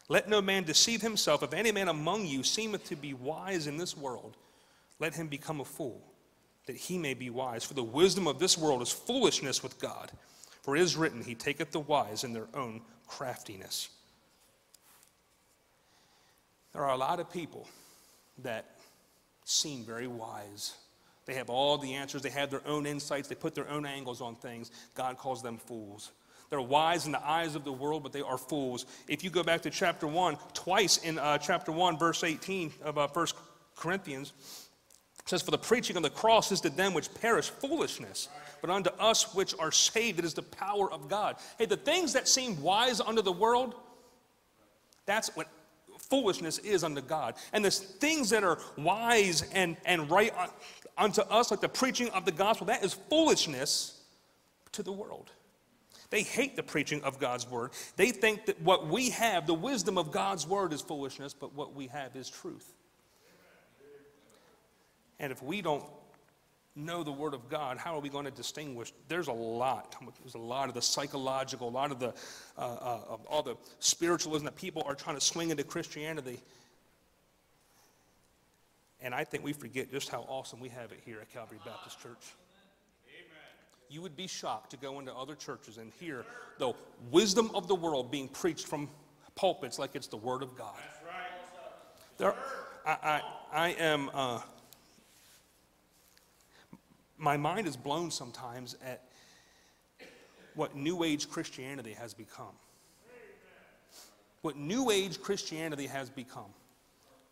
Let 0.07 0.29
no 0.29 0.41
man 0.41 0.63
deceive 0.63 1.01
himself. 1.01 1.43
If 1.43 1.53
any 1.53 1.73
man 1.73 1.89
among 1.89 2.25
you 2.25 2.41
seemeth 2.41 2.85
to 2.85 2.95
be 2.95 3.13
wise 3.13 3.67
in 3.67 3.75
this 3.75 3.97
world, 3.97 4.37
let 4.99 5.13
him 5.13 5.27
become 5.27 5.59
a 5.59 5.65
fool, 5.65 6.01
that 6.67 6.77
he 6.77 6.97
may 6.97 7.15
be 7.15 7.29
wise. 7.29 7.65
For 7.65 7.73
the 7.73 7.83
wisdom 7.83 8.27
of 8.27 8.39
this 8.39 8.57
world 8.57 8.81
is 8.81 8.93
foolishness 8.93 9.61
with 9.61 9.77
God. 9.77 10.09
For 10.61 10.77
it 10.77 10.81
is 10.81 10.95
written, 10.95 11.21
He 11.21 11.35
taketh 11.35 11.71
the 11.71 11.81
wise 11.81 12.23
in 12.23 12.31
their 12.31 12.47
own 12.53 12.79
craftiness. 13.09 13.89
There 16.71 16.83
are 16.83 16.93
a 16.93 16.97
lot 16.97 17.19
of 17.19 17.31
people 17.31 17.67
that 18.43 18.65
seem 19.43 19.83
very 19.83 20.07
wise. 20.07 20.75
They 21.25 21.33
have 21.33 21.49
all 21.49 21.77
the 21.77 21.95
answers, 21.95 22.21
they 22.21 22.29
have 22.29 22.49
their 22.49 22.65
own 22.65 22.85
insights, 22.85 23.27
they 23.27 23.35
put 23.35 23.55
their 23.55 23.69
own 23.69 23.85
angles 23.85 24.21
on 24.21 24.35
things. 24.35 24.71
God 24.95 25.17
calls 25.17 25.41
them 25.41 25.57
fools. 25.57 26.11
They're 26.49 26.61
wise 26.61 27.05
in 27.05 27.11
the 27.11 27.27
eyes 27.27 27.55
of 27.55 27.63
the 27.63 27.73
world, 27.73 28.01
but 28.01 28.13
they 28.13 28.21
are 28.21 28.37
fools. 28.37 28.85
If 29.07 29.23
you 29.23 29.29
go 29.29 29.43
back 29.43 29.61
to 29.63 29.69
chapter 29.69 30.07
1, 30.07 30.37
twice 30.53 30.97
in 30.97 31.19
uh, 31.19 31.37
chapter 31.37 31.71
1, 31.71 31.99
verse 31.99 32.23
18 32.23 32.73
of 32.83 32.97
uh, 32.97 33.07
1 33.07 33.27
Corinthians, 33.75 34.33
it 35.19 35.29
says, 35.29 35.41
For 35.43 35.51
the 35.51 35.59
preaching 35.59 35.95
of 35.97 36.03
the 36.03 36.09
cross 36.09 36.51
is 36.51 36.61
to 36.61 36.69
them 36.69 36.93
which 36.93 37.13
perish 37.13 37.49
foolishness, 37.49 38.29
but 38.61 38.69
unto 38.69 38.89
us 38.99 39.33
which 39.33 39.53
are 39.59 39.71
saved, 39.71 40.19
it 40.19 40.25
is 40.25 40.33
the 40.33 40.41
power 40.41 40.91
of 40.91 41.07
God. 41.07 41.37
Hey, 41.57 41.65
the 41.65 41.77
things 41.77 42.13
that 42.13 42.27
seem 42.27 42.61
wise 42.61 43.01
unto 43.01 43.21
the 43.21 43.31
world, 43.31 43.75
that's 45.05 45.35
what 45.35 45.47
foolishness 45.97 46.57
is 46.59 46.83
unto 46.83 47.01
God. 47.01 47.35
And 47.53 47.63
the 47.63 47.71
things 47.71 48.29
that 48.31 48.43
are 48.43 48.59
wise 48.77 49.43
and, 49.53 49.77
and 49.85 50.09
right 50.09 50.33
unto 50.97 51.21
us, 51.21 51.51
like 51.51 51.61
the 51.61 51.69
preaching 51.69 52.09
of 52.09 52.25
the 52.25 52.31
gospel, 52.31 52.67
that 52.67 52.83
is 52.83 52.93
foolishness 52.93 54.01
to 54.71 54.83
the 54.83 54.91
world. 54.91 55.31
They 56.09 56.23
hate 56.23 56.55
the 56.55 56.63
preaching 56.63 57.03
of 57.03 57.19
God's 57.19 57.49
word. 57.49 57.71
They 57.95 58.09
think 58.09 58.47
that 58.47 58.59
what 58.61 58.87
we 58.87 59.11
have, 59.11 59.45
the 59.45 59.53
wisdom 59.53 59.97
of 59.97 60.11
God's 60.11 60.47
word, 60.47 60.73
is 60.73 60.81
foolishness, 60.81 61.33
but 61.33 61.53
what 61.53 61.75
we 61.75 61.87
have 61.87 62.15
is 62.15 62.29
truth. 62.29 62.73
And 65.19 65.31
if 65.31 65.43
we 65.43 65.61
don't 65.61 65.83
know 66.79 67.03
the 67.03 67.11
Word 67.11 67.33
of 67.33 67.49
God, 67.49 67.77
how 67.77 67.95
are 67.95 67.99
we 67.99 68.09
going 68.09 68.25
to 68.25 68.31
distinguish? 68.31 68.93
There's 69.07 69.27
a 69.27 69.33
lot. 69.33 69.95
There's 70.21 70.35
a 70.35 70.39
lot 70.39 70.69
of 70.69 70.75
the 70.75 70.81
psychological, 70.81 71.67
a 71.67 71.69
lot 71.69 71.91
of 71.91 71.99
the 71.99 72.13
uh, 72.57 72.61
uh, 72.61 73.01
of 73.09 73.25
all 73.27 73.43
the 73.43 73.55
spiritualism 73.79 74.45
that 74.45 74.55
people 74.55 74.83
are 74.85 74.95
trying 74.95 75.15
to 75.15 75.21
swing 75.21 75.49
into 75.51 75.63
Christianity. 75.63 76.39
And 79.01 79.13
I 79.13 79.23
think 79.23 79.43
we 79.43 79.53
forget 79.53 79.91
just 79.91 80.09
how 80.09 80.25
awesome 80.27 80.59
we 80.59 80.69
have 80.69 80.91
it 80.91 80.99
here 81.05 81.19
at 81.21 81.31
Calvary 81.31 81.59
Baptist 81.65 82.01
Church. 82.01 82.33
You 83.89 84.01
would 84.01 84.15
be 84.15 84.27
shocked 84.27 84.71
to 84.71 84.77
go 84.77 84.99
into 84.99 85.13
other 85.15 85.35
churches 85.35 85.77
and 85.77 85.91
hear 85.99 86.23
the 86.59 86.73
wisdom 87.09 87.49
of 87.55 87.67
the 87.67 87.75
world 87.75 88.11
being 88.11 88.27
preached 88.27 88.67
from 88.67 88.87
pulpits 89.35 89.79
like 89.79 89.95
it's 89.95 90.07
the 90.07 90.17
Word 90.17 90.43
of 90.43 90.55
God. 90.57 90.75
There, 92.17 92.35
I, 92.85 92.91
I, 92.91 93.21
I 93.53 93.67
am, 93.79 94.11
uh, 94.13 94.41
my 97.19 97.37
mind 97.37 97.67
is 97.67 97.77
blown 97.77 98.09
sometimes 98.11 98.75
at 98.83 99.03
what 100.55 100.75
New 100.75 101.03
Age 101.03 101.29
Christianity 101.29 101.93
has 101.93 102.13
become. 102.13 102.55
What 104.41 104.55
New 104.55 104.89
Age 104.89 105.21
Christianity 105.21 105.87
has 105.87 106.09
become. 106.09 106.51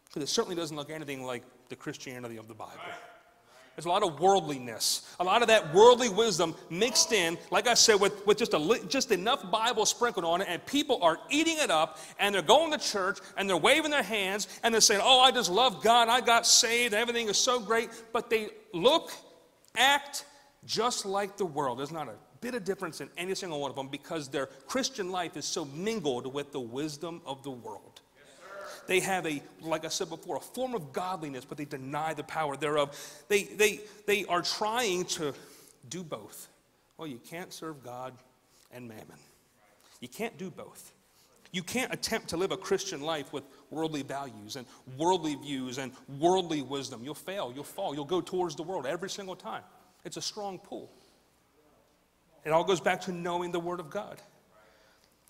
Because 0.06 0.23
it 0.23 0.32
certainly 0.32 0.56
doesn't 0.56 0.76
look 0.76 0.89
anything 0.89 1.23
like 1.23 1.43
the 1.69 1.76
Christianity 1.76 2.38
of 2.38 2.47
the 2.47 2.54
Bible. 2.54 2.73
There's 3.78 3.86
a 3.86 3.89
lot 3.89 4.02
of 4.02 4.19
worldliness, 4.19 5.15
a 5.19 5.23
lot 5.23 5.43
of 5.43 5.50
that 5.50 5.71
worldly 5.71 6.10
wisdom 6.10 6.56
mixed 6.71 7.13
in, 7.13 7.38
like 7.52 7.67
I 7.67 7.76
said, 7.76 8.00
with, 8.00 8.26
with 8.26 8.36
just, 8.36 8.56
a, 8.56 8.80
just 8.88 9.12
enough 9.12 9.52
Bible 9.52 9.86
sprinkled 9.86 10.26
on 10.26 10.41
it, 10.41 10.47
and 10.50 10.65
people 10.65 10.97
are 11.04 11.19
eating 11.30 11.58
it 11.60 11.69
up, 11.69 12.00
and 12.17 12.34
they're 12.34 12.41
going 12.41 12.71
to 12.71 12.80
church, 12.80 13.19
and 13.38 13.47
they're 13.47 13.56
waving 13.56 13.91
their 13.91 14.02
hands, 14.02 14.47
and 14.63 14.73
they're 14.73 14.82
saying, 14.82 15.02
Oh, 15.04 15.19
I 15.19 15.30
just 15.30 15.52
love 15.52 15.84
God, 15.84 16.10
I 16.10 16.21
got 16.21 16.47
saved, 16.47 16.95
everything 16.95 17.28
is 17.28 17.38
so 17.38 17.60
great. 17.60 17.91
But 18.13 18.32
they 18.32 18.50
look, 18.73 19.12
act 19.78 20.26
just 20.66 21.06
like 21.06 21.38
the 21.38 21.46
world. 21.46 21.80
There's 21.80 21.92
not 21.92 22.08
a 22.08 22.16
bit 22.42 22.56
of 22.56 22.63
difference 22.63 23.02
in 23.02 23.10
any 23.18 23.36
single 23.36 23.60
one 23.60 23.70
of 23.70 23.76
them 23.76 23.88
because 23.88 24.28
their 24.28 24.48
Christian 24.68 25.12
life 25.12 25.38
is 25.38 25.46
so 25.46 25.66
mingled 25.66 26.34
with 26.34 26.52
the 26.52 26.60
wisdom 26.60 27.22
of 27.26 27.44
the 27.44 27.52
world. 27.52 28.02
They 28.88 29.02
have 29.02 29.26
a, 29.26 29.42
like 29.62 29.84
I 29.84 29.90
said 29.90 30.10
before, 30.10 30.38
a 30.38 30.42
form 30.42 30.74
of 30.74 30.94
godliness, 30.94 31.44
but 31.44 31.58
they 31.58 31.66
deny 31.66 32.13
the 32.13 32.24
power 32.24 32.56
thereof. 32.56 32.98
They, 33.28 33.44
they, 33.44 33.82
they 34.06 34.26
are 34.26 34.42
trying 34.42 35.06
to 35.06 35.34
do 35.90 36.04
both. 36.04 36.48
Well, 36.98 37.08
you 37.08 37.20
can't 37.30 37.52
serve 37.52 37.84
God 37.84 38.13
and 38.72 38.88
mammon. 38.88 39.20
You 40.00 40.08
can't 40.08 40.38
do 40.38 40.50
both. 40.50 40.94
You 41.52 41.64
can't 41.64 41.94
attempt 41.94 42.30
to 42.30 42.38
live 42.38 42.52
a 42.52 42.58
Christian 42.58 43.02
life 43.02 43.32
with 43.32 43.44
worldly 43.70 44.04
values 44.04 44.56
and 44.56 44.66
worldly 44.98 45.36
views 45.36 45.78
and 45.78 45.92
worldly 46.20 46.62
wisdom. 46.62 47.04
You'll 47.04 47.14
fail, 47.14 47.52
you'll 47.54 47.64
fall, 47.64 47.96
you'll 47.96 48.06
go 48.06 48.22
towards 48.22 48.56
the 48.56 48.64
world 48.64 48.86
every 48.86 49.10
single 49.10 49.36
time. 49.36 49.64
It's 50.04 50.18
a 50.18 50.22
strong 50.22 50.60
pull. 50.60 50.92
It 52.46 52.52
all 52.52 52.64
goes 52.64 52.80
back 52.80 53.02
to 53.02 53.12
knowing 53.12 53.52
the 53.52 53.60
Word 53.60 53.80
of 53.80 53.90
God. 53.90 54.22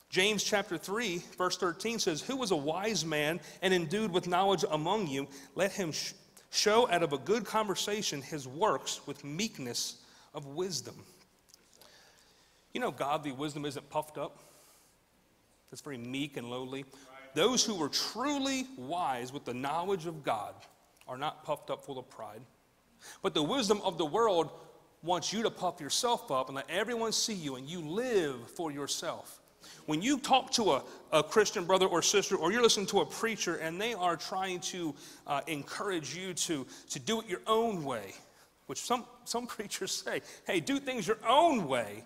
James 0.10 0.44
chapter 0.44 0.78
3, 0.78 1.22
verse 1.38 1.58
13 1.58 2.00
says, 2.00 2.22
Who 2.22 2.38
was 2.38 2.52
a 2.52 2.56
wise 2.56 3.04
man 3.04 3.40
and 3.62 3.74
endued 3.74 4.12
with 4.12 4.28
knowledge 4.28 4.64
among 4.70 5.08
you? 5.08 5.28
Let 5.56 5.74
him 5.74 5.92
sh- 5.92 6.14
show 6.50 6.90
out 6.90 7.04
of 7.04 7.12
a 7.12 7.18
good 7.18 7.44
conversation 7.44 8.22
his 8.22 8.48
works 8.48 9.02
with 9.06 9.24
meekness 9.24 9.98
of 10.34 10.46
wisdom. 10.46 10.96
You 12.74 12.80
know, 12.80 12.92
godly 12.92 13.32
wisdom 13.32 13.66
isn't 13.66 13.90
puffed 13.90 14.18
up, 14.18 14.38
it's 15.72 15.82
very 15.82 15.98
meek 15.98 16.38
and 16.38 16.50
lowly. 16.50 16.86
Those 17.34 17.64
who 17.64 17.82
are 17.84 17.90
truly 17.90 18.66
wise 18.78 19.32
with 19.32 19.46
the 19.46 19.54
knowledge 19.54 20.06
of 20.06 20.24
God 20.24 20.54
are 21.08 21.18
not 21.18 21.44
puffed 21.44 21.70
up 21.70 21.86
full 21.86 22.00
of 22.00 22.10
pride. 22.10 22.42
But 23.22 23.34
the 23.34 23.44
wisdom 23.44 23.82
of 23.84 23.98
the 23.98 24.06
world 24.06 24.50
wants 25.04 25.32
you 25.32 25.44
to 25.44 25.52
puff 25.52 25.80
yourself 25.80 26.32
up 26.32 26.48
and 26.48 26.56
let 26.56 26.70
everyone 26.70 27.12
see 27.12 27.34
you 27.34 27.56
and 27.56 27.70
you 27.70 27.82
live 27.82 28.50
for 28.52 28.72
yourself. 28.72 29.40
When 29.86 30.02
you 30.02 30.18
talk 30.20 30.52
to 30.52 30.72
a, 30.72 30.84
a 31.12 31.24
Christian 31.24 31.66
brother 31.66 31.86
or 31.86 32.02
sister, 32.02 32.36
or 32.36 32.52
you're 32.52 32.62
listening 32.62 32.88
to 32.88 33.02
a 33.02 33.06
preacher 33.06 33.56
and 33.56 33.80
they 33.80 33.94
are 33.94 34.16
trying 34.16 34.60
to 34.62 34.96
uh, 35.26 35.42
encourage 35.48 36.16
you 36.16 36.34
to, 36.34 36.66
to 36.90 37.00
do 37.00 37.22
it 37.22 37.28
your 37.28 37.42
own 37.48 37.84
way, 37.84 38.14
which 38.68 38.80
some, 38.80 39.06
some 39.26 39.48
preachers 39.48 39.92
say, 39.92 40.22
hey, 40.46 40.60
do 40.60 40.80
things 40.80 41.08
your 41.08 41.20
own 41.28 41.68
way, 41.68 42.04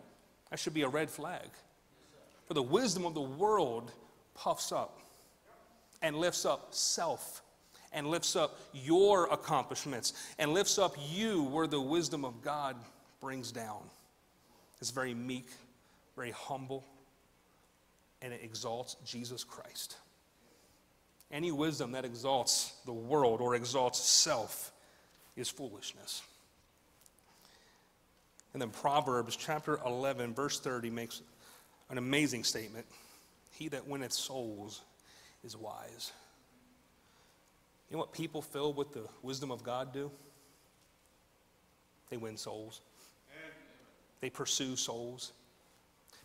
that 0.49 0.59
should 0.59 0.73
be 0.73 0.81
a 0.81 0.89
red 0.89 1.09
flag. 1.09 1.47
For 2.51 2.55
the 2.55 2.61
wisdom 2.61 3.05
of 3.05 3.13
the 3.13 3.21
world 3.21 3.93
puffs 4.35 4.73
up 4.73 4.99
and 6.01 6.17
lifts 6.17 6.43
up 6.43 6.73
self 6.75 7.43
and 7.93 8.07
lifts 8.07 8.35
up 8.35 8.59
your 8.73 9.31
accomplishments 9.31 10.11
and 10.37 10.53
lifts 10.53 10.77
up 10.77 10.97
you 11.13 11.43
where 11.43 11.65
the 11.65 11.79
wisdom 11.79 12.25
of 12.25 12.41
God 12.41 12.75
brings 13.21 13.53
down. 13.53 13.79
It's 14.81 14.91
very 14.91 15.13
meek, 15.13 15.47
very 16.17 16.31
humble, 16.31 16.83
and 18.21 18.33
it 18.33 18.41
exalts 18.43 18.97
Jesus 19.05 19.45
Christ. 19.45 19.95
Any 21.31 21.53
wisdom 21.53 21.93
that 21.93 22.03
exalts 22.03 22.73
the 22.83 22.91
world 22.91 23.39
or 23.39 23.55
exalts 23.55 24.01
self 24.01 24.73
is 25.37 25.47
foolishness. 25.47 26.21
And 28.51 28.61
then 28.61 28.71
Proverbs 28.71 29.37
chapter 29.37 29.79
11, 29.85 30.33
verse 30.33 30.59
30 30.59 30.89
makes 30.89 31.21
an 31.91 31.97
amazing 31.97 32.43
statement 32.43 32.85
He 33.51 33.67
that 33.69 33.87
winneth 33.87 34.13
souls 34.13 34.81
is 35.43 35.55
wise. 35.55 36.11
You 37.89 37.97
know 37.97 37.99
what 37.99 38.13
people 38.13 38.41
filled 38.41 38.77
with 38.77 38.93
the 38.93 39.03
wisdom 39.21 39.51
of 39.51 39.63
God 39.63 39.93
do? 39.93 40.09
They 42.09 42.17
win 42.17 42.37
souls, 42.37 42.81
they 44.21 44.29
pursue 44.29 44.75
souls. 44.75 45.33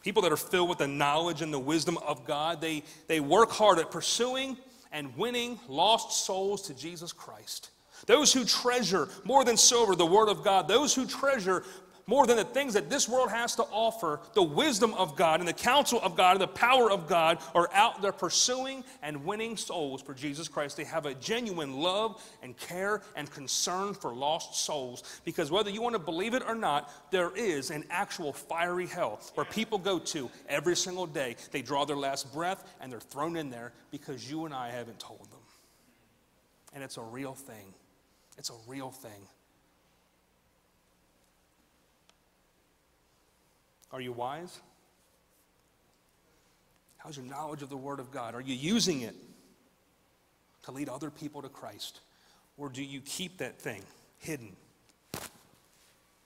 People 0.02 0.22
that 0.22 0.30
are 0.30 0.36
filled 0.36 0.68
with 0.68 0.78
the 0.78 0.86
knowledge 0.86 1.42
and 1.42 1.52
the 1.52 1.58
wisdom 1.58 1.98
of 1.98 2.24
God, 2.24 2.60
they, 2.60 2.84
they 3.08 3.18
work 3.18 3.50
hard 3.50 3.80
at 3.80 3.90
pursuing 3.90 4.56
and 4.92 5.16
winning 5.16 5.58
lost 5.66 6.24
souls 6.24 6.62
to 6.62 6.74
Jesus 6.74 7.12
Christ. 7.12 7.70
Those 8.06 8.32
who 8.32 8.44
treasure 8.44 9.08
more 9.24 9.44
than 9.44 9.56
silver 9.56 9.96
the 9.96 10.06
Word 10.06 10.28
of 10.28 10.44
God, 10.44 10.68
those 10.68 10.94
who 10.94 11.06
treasure 11.06 11.64
more 12.08 12.24
than 12.24 12.36
the 12.36 12.44
things 12.44 12.74
that 12.74 12.88
this 12.88 13.08
world 13.08 13.30
has 13.30 13.56
to 13.56 13.64
offer, 13.64 14.20
the 14.34 14.42
wisdom 14.42 14.94
of 14.94 15.16
God 15.16 15.40
and 15.40 15.48
the 15.48 15.52
counsel 15.52 16.00
of 16.02 16.16
God 16.16 16.32
and 16.32 16.40
the 16.40 16.46
power 16.46 16.88
of 16.88 17.08
God 17.08 17.38
are 17.52 17.68
out 17.72 18.00
there 18.00 18.12
pursuing 18.12 18.84
and 19.02 19.24
winning 19.24 19.56
souls 19.56 20.02
for 20.02 20.14
Jesus 20.14 20.46
Christ. 20.46 20.76
They 20.76 20.84
have 20.84 21.06
a 21.06 21.14
genuine 21.14 21.80
love 21.80 22.22
and 22.44 22.56
care 22.56 23.02
and 23.16 23.28
concern 23.28 23.92
for 23.92 24.14
lost 24.14 24.54
souls 24.64 25.20
because 25.24 25.50
whether 25.50 25.68
you 25.68 25.82
want 25.82 25.94
to 25.94 25.98
believe 25.98 26.34
it 26.34 26.44
or 26.46 26.54
not, 26.54 26.92
there 27.10 27.36
is 27.36 27.70
an 27.70 27.84
actual 27.90 28.32
fiery 28.32 28.86
hell 28.86 29.20
where 29.34 29.46
people 29.46 29.76
go 29.76 29.98
to 29.98 30.30
every 30.48 30.76
single 30.76 31.06
day. 31.06 31.34
They 31.50 31.62
draw 31.62 31.84
their 31.86 31.96
last 31.96 32.32
breath 32.32 32.72
and 32.80 32.92
they're 32.92 33.00
thrown 33.00 33.36
in 33.36 33.50
there 33.50 33.72
because 33.90 34.30
you 34.30 34.44
and 34.44 34.54
I 34.54 34.70
haven't 34.70 35.00
told 35.00 35.28
them. 35.32 35.40
And 36.72 36.84
it's 36.84 36.98
a 36.98 37.02
real 37.02 37.34
thing. 37.34 37.74
It's 38.38 38.50
a 38.50 38.56
real 38.68 38.90
thing. 38.92 39.26
Are 43.96 44.00
you 44.02 44.12
wise? 44.12 44.60
How's 46.98 47.16
your 47.16 47.24
knowledge 47.24 47.62
of 47.62 47.70
the 47.70 47.78
Word 47.78 47.98
of 47.98 48.10
God? 48.10 48.34
Are 48.34 48.42
you 48.42 48.54
using 48.54 49.00
it 49.00 49.14
to 50.64 50.70
lead 50.70 50.90
other 50.90 51.08
people 51.08 51.40
to 51.40 51.48
Christ? 51.48 52.00
Or 52.58 52.68
do 52.68 52.84
you 52.84 53.00
keep 53.00 53.38
that 53.38 53.58
thing 53.58 53.82
hidden? 54.18 54.54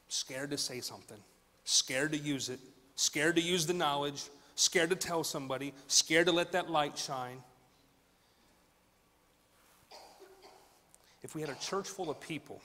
Scared 0.08 0.50
to 0.50 0.58
say 0.58 0.80
something, 0.80 1.18
scared 1.62 2.10
to 2.10 2.18
use 2.18 2.48
it, 2.48 2.58
scared 2.96 3.36
to 3.36 3.40
use 3.40 3.66
the 3.66 3.72
knowledge, 3.72 4.24
scared 4.56 4.90
to 4.90 4.96
tell 4.96 5.22
somebody, 5.22 5.72
scared 5.86 6.26
to 6.26 6.32
let 6.32 6.50
that 6.50 6.72
light 6.72 6.98
shine. 6.98 7.40
If 11.22 11.36
we 11.36 11.40
had 11.40 11.50
a 11.50 11.58
church 11.60 11.88
full 11.88 12.10
of 12.10 12.20
people 12.20 12.60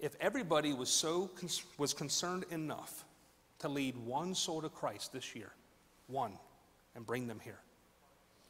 if 0.00 0.14
everybody 0.20 0.72
was 0.72 0.88
so 0.88 1.30
was 1.76 1.92
concerned 1.92 2.44
enough 2.50 3.04
to 3.60 3.68
lead 3.68 3.96
one 3.96 4.34
soul 4.34 4.62
to 4.62 4.68
Christ 4.68 5.12
this 5.12 5.34
year, 5.34 5.52
one, 6.06 6.32
and 6.94 7.04
bring 7.04 7.26
them 7.26 7.40
here, 7.42 7.58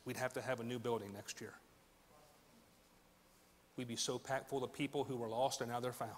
we'd 0.05 0.17
have 0.17 0.33
to 0.35 0.43
have 0.43 0.61
a 0.61 0.65
new 0.65 0.79
building 0.79 1.13
next 1.13 1.41
year. 1.41 1.55
We'd 3.77 3.89
be 3.89 3.97
so 3.97 4.19
packed 4.19 4.49
full 4.49 4.65
of 4.65 4.73
people 4.73 5.05
who 5.05 5.17
were 5.17 5.29
lost 5.29 5.61
and 5.61 5.71
now 5.71 5.81
they're 5.81 5.93
found. 5.93 6.13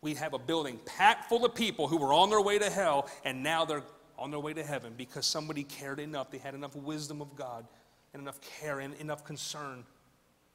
We'd 0.00 0.16
have 0.16 0.32
a 0.32 0.38
building 0.38 0.78
packed 0.86 1.28
full 1.28 1.44
of 1.44 1.54
people 1.54 1.88
who 1.88 1.98
were 1.98 2.12
on 2.12 2.30
their 2.30 2.40
way 2.40 2.58
to 2.58 2.70
hell 2.70 3.10
and 3.24 3.42
now 3.42 3.64
they're 3.64 3.82
on 4.18 4.30
their 4.30 4.40
way 4.40 4.54
to 4.54 4.62
heaven 4.62 4.94
because 4.96 5.26
somebody 5.26 5.64
cared 5.64 5.98
enough, 5.98 6.30
they 6.30 6.38
had 6.38 6.54
enough 6.54 6.74
wisdom 6.76 7.20
of 7.20 7.34
God 7.36 7.66
and 8.14 8.22
enough 8.22 8.40
care 8.40 8.80
and 8.80 8.94
enough 8.94 9.24
concern 9.24 9.84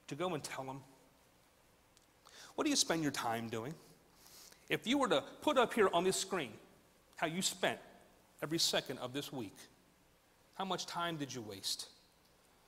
to 0.08 0.16
go 0.16 0.34
and 0.34 0.44
tell 0.44 0.64
them 0.64 0.82
what 2.56 2.64
do 2.64 2.70
you 2.70 2.76
spend 2.76 3.04
your 3.04 3.12
time 3.12 3.50
doing? 3.50 3.74
If 4.70 4.88
you 4.88 4.98
were 4.98 5.10
to 5.10 5.24
put 5.42 5.58
up 5.58 5.74
here 5.74 5.90
on 5.94 6.04
this 6.04 6.18
screen 6.18 6.52
how 7.18 7.28
you 7.28 7.42
spent 7.42 7.80
every 8.44 8.60
second 8.60 8.98
of 9.00 9.14
this 9.14 9.32
week, 9.32 9.56
how 10.56 10.66
much 10.66 10.86
time 10.86 11.18
did 11.18 11.34
you 11.34 11.42
waste? 11.42 11.88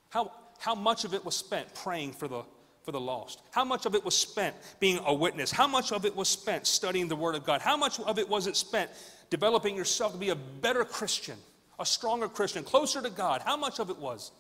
How, 0.10 0.32
how 0.60 0.76
much 0.76 1.04
of 1.04 1.14
it 1.14 1.26
was 1.26 1.36
spent 1.36 1.74
praying 1.74 2.14
for 2.14 2.28
the, 2.28 2.44
for 2.84 2.92
the 2.92 3.00
lost? 3.00 3.42
How 3.52 3.66
much 3.66 3.86
of 3.86 3.96
it 3.96 4.06
was 4.06 4.16
spent 4.16 4.56
being 4.80 5.00
a 5.06 5.14
witness? 5.14 5.52
How 5.52 5.68
much 5.68 5.92
of 5.92 6.06
it 6.06 6.16
was 6.16 6.30
spent 6.30 6.66
studying 6.66 7.08
the 7.08 7.16
Word 7.16 7.36
of 7.36 7.46
God? 7.46 7.62
How 7.62 7.76
much 7.76 8.00
of 8.00 8.20
it 8.20 8.30
was 8.30 8.48
it 8.48 8.56
spent 8.56 8.90
developing 9.30 9.76
yourself 9.76 10.14
to 10.14 10.18
be 10.18 10.30
a 10.30 10.36
better 10.36 10.86
Christian, 10.86 11.38
a 11.80 11.86
stronger 11.86 12.30
Christian, 12.30 12.64
closer 12.64 13.02
to 13.02 13.10
God? 13.10 13.42
How 13.42 13.58
much 13.58 13.80
of 13.80 13.90
it 13.90 13.98
was? 13.98 14.32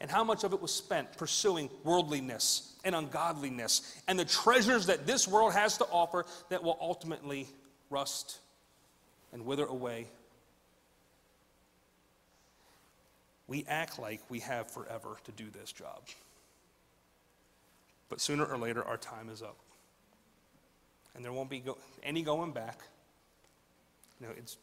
And 0.00 0.10
how 0.10 0.24
much 0.24 0.44
of 0.44 0.52
it 0.52 0.62
was 0.62 0.72
spent 0.72 1.16
pursuing 1.18 1.68
worldliness 1.84 2.74
and 2.84 2.94
ungodliness 2.94 4.00
and 4.08 4.18
the 4.18 4.24
treasures 4.24 4.86
that 4.86 5.06
this 5.06 5.28
world 5.28 5.52
has 5.52 5.76
to 5.78 5.84
offer 5.84 6.24
that 6.48 6.62
will 6.62 6.78
ultimately 6.80 7.46
rust 7.90 8.38
and 9.32 9.44
wither 9.44 9.66
away. 9.66 10.06
We 13.46 13.64
act 13.68 13.98
like 13.98 14.20
we 14.30 14.40
have 14.40 14.70
forever 14.70 15.18
to 15.24 15.32
do 15.32 15.50
this 15.50 15.72
job. 15.72 16.02
But 18.08 18.20
sooner 18.20 18.44
or 18.44 18.56
later, 18.56 18.84
our 18.84 18.96
time 18.96 19.28
is 19.28 19.42
up. 19.42 19.56
And 21.14 21.24
there 21.24 21.32
won't 21.32 21.50
be 21.50 21.60
go- 21.60 21.78
any 22.02 22.22
going 22.22 22.52
back. 22.52 22.78
You 24.20 24.28
know, 24.28 24.32
it's 24.36 24.56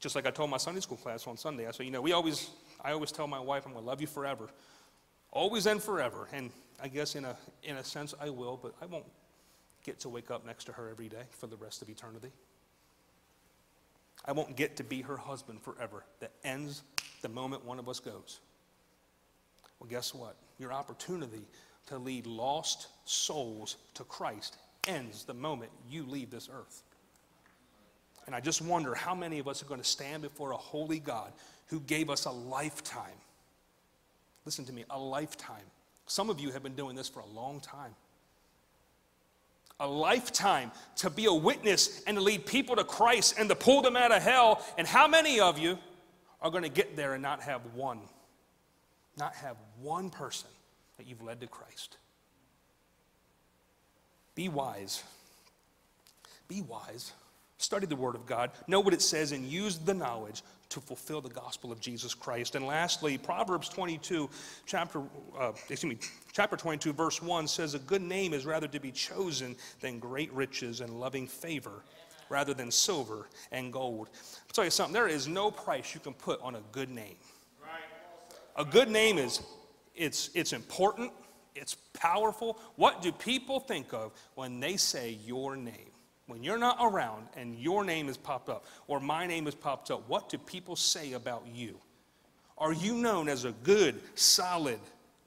just 0.00 0.14
like 0.14 0.26
I 0.26 0.30
told 0.30 0.50
my 0.50 0.56
Sunday 0.56 0.80
school 0.80 0.96
class 0.96 1.26
on 1.26 1.36
Sunday. 1.36 1.66
I 1.66 1.70
said, 1.70 1.86
you 1.86 1.92
know, 1.92 2.00
we 2.00 2.12
always, 2.12 2.50
I 2.82 2.92
always 2.92 3.12
tell 3.12 3.26
my 3.26 3.40
wife, 3.40 3.64
I'm 3.66 3.72
going 3.72 3.84
to 3.84 3.88
love 3.88 4.00
you 4.00 4.06
forever. 4.06 4.48
Always 5.32 5.66
and 5.66 5.82
forever. 5.82 6.28
And 6.32 6.50
I 6.80 6.88
guess 6.88 7.14
in 7.14 7.24
a, 7.24 7.36
in 7.64 7.76
a 7.76 7.84
sense 7.84 8.14
I 8.20 8.30
will, 8.30 8.58
but 8.62 8.74
I 8.80 8.86
won't 8.86 9.06
get 9.84 9.98
to 10.00 10.08
wake 10.08 10.30
up 10.30 10.46
next 10.46 10.64
to 10.64 10.72
her 10.72 10.88
every 10.88 11.08
day 11.08 11.24
for 11.30 11.46
the 11.46 11.56
rest 11.56 11.82
of 11.82 11.88
eternity. 11.88 12.30
I 14.24 14.32
won't 14.32 14.56
get 14.56 14.76
to 14.76 14.84
be 14.84 15.02
her 15.02 15.16
husband 15.16 15.62
forever. 15.62 16.04
That 16.20 16.30
ends 16.44 16.82
the 17.22 17.28
moment 17.28 17.64
one 17.64 17.78
of 17.78 17.88
us 17.88 17.98
goes. 17.98 18.38
Well, 19.80 19.90
guess 19.90 20.14
what? 20.14 20.36
Your 20.58 20.72
opportunity 20.72 21.42
to 21.86 21.98
lead 21.98 22.26
lost 22.26 22.88
souls 23.04 23.76
to 23.94 24.04
Christ 24.04 24.56
ends 24.86 25.24
the 25.24 25.34
moment 25.34 25.70
you 25.90 26.04
leave 26.04 26.30
this 26.30 26.48
earth. 26.52 26.82
And 28.26 28.34
I 28.36 28.40
just 28.40 28.62
wonder 28.62 28.94
how 28.94 29.14
many 29.14 29.40
of 29.40 29.48
us 29.48 29.62
are 29.62 29.66
going 29.66 29.80
to 29.80 29.86
stand 29.86 30.22
before 30.22 30.52
a 30.52 30.56
holy 30.56 31.00
God 31.00 31.32
who 31.66 31.80
gave 31.80 32.08
us 32.10 32.26
a 32.26 32.30
lifetime. 32.30 33.18
Listen 34.44 34.64
to 34.64 34.72
me, 34.72 34.84
a 34.90 34.98
lifetime. 34.98 35.64
Some 36.06 36.30
of 36.30 36.40
you 36.40 36.50
have 36.50 36.62
been 36.62 36.74
doing 36.74 36.96
this 36.96 37.08
for 37.08 37.20
a 37.20 37.26
long 37.26 37.60
time. 37.60 37.94
A 39.80 39.86
lifetime 39.86 40.70
to 40.96 41.10
be 41.10 41.26
a 41.26 41.32
witness 41.32 42.02
and 42.04 42.16
to 42.16 42.22
lead 42.22 42.46
people 42.46 42.76
to 42.76 42.84
Christ 42.84 43.36
and 43.38 43.48
to 43.48 43.54
pull 43.54 43.82
them 43.82 43.96
out 43.96 44.12
of 44.12 44.22
hell. 44.22 44.64
And 44.78 44.86
how 44.86 45.08
many 45.08 45.40
of 45.40 45.58
you 45.58 45.78
are 46.40 46.50
going 46.50 46.62
to 46.64 46.68
get 46.68 46.96
there 46.96 47.14
and 47.14 47.22
not 47.22 47.42
have 47.42 47.62
one? 47.74 48.00
Not 49.16 49.34
have 49.36 49.56
one 49.80 50.10
person 50.10 50.48
that 50.98 51.06
you've 51.06 51.22
led 51.22 51.40
to 51.40 51.46
Christ. 51.46 51.96
Be 54.34 54.48
wise. 54.48 55.02
Be 56.48 56.62
wise. 56.62 57.12
Study 57.62 57.86
the 57.86 57.94
Word 57.94 58.16
of 58.16 58.26
God. 58.26 58.50
Know 58.66 58.80
what 58.80 58.92
it 58.92 59.00
says 59.00 59.30
and 59.30 59.44
use 59.44 59.78
the 59.78 59.94
knowledge 59.94 60.42
to 60.70 60.80
fulfill 60.80 61.20
the 61.20 61.28
gospel 61.28 61.70
of 61.70 61.80
Jesus 61.80 62.12
Christ. 62.12 62.56
And 62.56 62.66
lastly, 62.66 63.16
Proverbs 63.16 63.68
22, 63.68 64.28
chapter, 64.66 65.00
uh, 65.38 65.52
excuse 65.68 65.84
me, 65.84 65.98
chapter 66.32 66.56
22, 66.56 66.92
verse 66.92 67.22
1 67.22 67.46
says, 67.46 67.74
A 67.74 67.78
good 67.78 68.02
name 68.02 68.34
is 68.34 68.44
rather 68.44 68.66
to 68.66 68.80
be 68.80 68.90
chosen 68.90 69.54
than 69.80 70.00
great 70.00 70.32
riches 70.32 70.80
and 70.80 70.98
loving 70.98 71.28
favor, 71.28 71.84
rather 72.28 72.52
than 72.52 72.68
silver 72.68 73.28
and 73.52 73.72
gold. 73.72 74.08
I'll 74.12 74.52
tell 74.52 74.64
you 74.64 74.70
something, 74.70 74.92
there 74.92 75.06
is 75.06 75.28
no 75.28 75.52
price 75.52 75.94
you 75.94 76.00
can 76.00 76.14
put 76.14 76.40
on 76.40 76.56
a 76.56 76.62
good 76.72 76.90
name. 76.90 77.14
A 78.56 78.64
good 78.64 78.90
name 78.90 79.18
is 79.18 79.40
it's, 79.94 80.30
it's 80.34 80.52
important, 80.52 81.12
it's 81.54 81.76
powerful. 81.92 82.58
What 82.74 83.02
do 83.02 83.12
people 83.12 83.60
think 83.60 83.94
of 83.94 84.12
when 84.34 84.58
they 84.58 84.76
say 84.76 85.16
your 85.24 85.54
name? 85.54 85.91
When 86.32 86.42
you're 86.42 86.56
not 86.56 86.78
around 86.80 87.26
and 87.36 87.58
your 87.58 87.84
name 87.84 88.08
is 88.08 88.16
popped 88.16 88.48
up 88.48 88.64
or 88.86 89.00
my 89.00 89.26
name 89.26 89.46
is 89.46 89.54
popped 89.54 89.90
up, 89.90 90.08
what 90.08 90.30
do 90.30 90.38
people 90.38 90.76
say 90.76 91.12
about 91.12 91.46
you? 91.52 91.78
Are 92.56 92.72
you 92.72 92.94
known 92.94 93.28
as 93.28 93.44
a 93.44 93.52
good, 93.52 94.00
solid, 94.14 94.78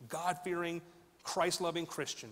God 0.10 0.40
fearing, 0.44 0.82
Christ 1.22 1.62
loving 1.62 1.86
Christian? 1.86 2.32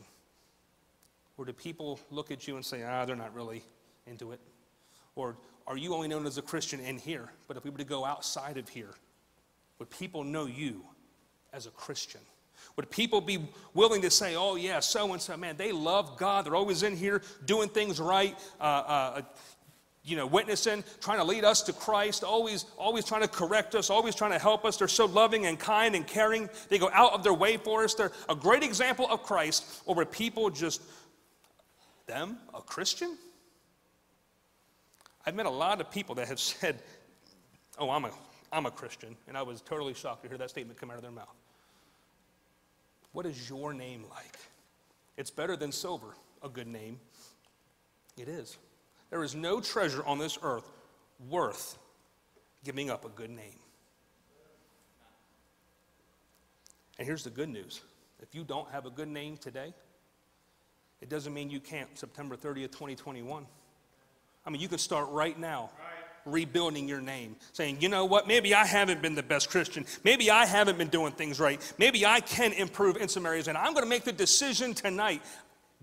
Or 1.38 1.45
do 1.45 1.53
people 1.53 1.99
look 2.09 2.31
at 2.31 2.47
you 2.47 2.55
and 2.55 2.65
say, 2.65 2.81
ah, 2.81 3.05
they're 3.05 3.15
not 3.15 3.36
really 3.36 3.63
into 4.07 4.31
it? 4.31 4.39
Or 5.15 5.38
are 5.67 5.77
you 5.77 5.93
only 5.93 6.07
known 6.07 6.25
as 6.25 6.39
a 6.39 6.41
Christian 6.41 6.79
in 6.79 6.97
here? 6.97 7.29
But 7.47 7.57
if 7.57 7.63
we 7.63 7.69
were 7.69 7.77
to 7.77 7.83
go 7.83 8.03
outside 8.03 8.57
of 8.57 8.67
here, 8.67 8.95
would 9.77 9.91
people 9.91 10.23
know 10.23 10.47
you 10.47 10.81
as 11.53 11.67
a 11.67 11.71
Christian? 11.71 12.21
Would 12.76 12.89
people 12.89 13.21
be 13.21 13.39
willing 13.73 14.02
to 14.02 14.10
say, 14.10 14.36
oh, 14.36 14.56
yeah, 14.56 14.80
so 14.80 15.13
and 15.13 15.21
so, 15.21 15.38
man, 15.38 15.58
they 15.58 15.71
love 15.71 16.17
God. 16.17 16.45
They're 16.45 16.56
always 16.56 16.84
in 16.84 16.97
here 16.97 17.21
doing 17.45 17.69
things 17.69 17.99
right, 17.99 18.38
uh, 18.60 18.63
uh, 18.63 19.21
you 20.04 20.17
know, 20.17 20.26
witnessing, 20.26 20.84
trying 20.99 21.19
to 21.19 21.23
lead 21.23 21.45
us 21.45 21.62
to 21.63 21.73
Christ, 21.73 22.23
always, 22.23 22.65
always 22.78 23.06
trying 23.06 23.21
to 23.21 23.28
correct 23.28 23.76
us, 23.76 23.89
always 23.89 24.15
trying 24.15 24.32
to 24.32 24.39
help 24.39 24.65
us. 24.65 24.78
They're 24.78 24.88
so 24.88 25.06
loving 25.06 25.45
and 25.45 25.58
kind 25.58 25.95
and 25.95 26.06
caring. 26.06 26.49
They 26.69 26.78
go 26.78 26.89
out 26.93 27.13
of 27.13 27.23
their 27.23 27.34
way 27.34 27.58
for 27.58 27.84
us. 27.84 27.93
They're 27.93 28.12
a 28.28 28.36
great 28.36 28.63
example 28.63 29.08
of 29.10 29.23
Christ. 29.23 29.84
Or 29.86 29.95
were 29.95 30.06
people 30.06 30.49
just, 30.49 30.82
them, 32.08 32.38
a 32.54 32.62
Christian? 32.62 33.17
I've 35.26 35.36
met 35.36 35.45
a 35.45 35.52
lot 35.52 35.80
of 35.80 35.89
people 35.89 36.15
that 36.15 36.28
have 36.28 36.39
said, 36.39 36.80
oh, 37.78 37.89
I'm 37.89 38.06
a, 38.06 38.12
I'm 38.52 38.65
a 38.65 38.71
Christian. 38.71 39.15
And 39.28 39.38
I 39.38 39.41
was 39.41 39.62
totally 39.62 39.93
shocked 39.93 40.23
to 40.23 40.30
hear 40.30 40.38
that 40.38 40.49
statement 40.49 40.80
come 40.80 40.91
out 40.91 40.97
of 40.97 41.02
their 41.02 41.12
mouth. 41.12 41.36
What 43.13 43.26
is 43.26 43.49
your 43.49 43.73
name 43.73 44.06
like? 44.10 44.38
It's 45.17 45.32
better 45.32 45.56
than 45.56 45.71
silver, 45.71 46.15
a 46.41 46.49
good 46.49 46.67
name. 46.67 46.99
It 48.17 48.28
is. 48.28 48.58
There 49.10 49.23
is 49.23 49.36
no 49.36 49.62
treasure 49.62 50.04
on 50.06 50.17
this 50.17 50.38
earth 50.41 50.69
worth 51.30 51.78
giving 52.63 52.89
up 52.89 53.06
a 53.06 53.10
good 53.10 53.30
name. 53.30 53.60
And 56.97 57.08
here's 57.08 57.23
the 57.23 57.30
good 57.30 57.49
news 57.49 57.82
if 58.21 58.34
you 58.34 58.43
don't 58.43 58.69
have 58.71 58.86
a 58.86 58.89
good 58.89 59.08
name 59.08 59.38
today, 59.38 59.73
it 61.02 61.10
doesn't 61.10 61.34
mean 61.34 61.49
you 61.49 61.60
can't 61.60 61.89
September 61.97 62.36
30th, 62.36 62.71
2021. 62.71 63.45
I 64.45 64.49
mean, 64.49 64.62
you 64.62 64.67
can 64.67 64.78
start 64.78 65.10
right 65.10 65.38
now 65.38 65.69
rebuilding 66.25 66.88
your 66.88 67.01
name, 67.01 67.36
saying, 67.51 67.77
you 67.79 67.89
know 67.89 68.05
what, 68.05 68.27
maybe 68.27 68.53
I 68.53 68.65
haven't 68.65 69.01
been 69.01 69.15
the 69.15 69.23
best 69.23 69.49
Christian. 69.49 69.86
Maybe 70.03 70.31
I 70.31 70.45
haven't 70.45 70.77
been 70.77 70.89
doing 70.89 71.12
things 71.13 71.39
right. 71.39 71.59
Maybe 71.77 72.05
I 72.05 72.19
can 72.19 72.53
improve 72.53 72.97
in 72.97 73.07
some 73.07 73.25
areas. 73.25 73.47
And 73.47 73.57
I'm 73.57 73.73
going 73.73 73.83
to 73.83 73.89
make 73.89 74.03
the 74.03 74.12
decision 74.12 74.73
tonight. 74.73 75.21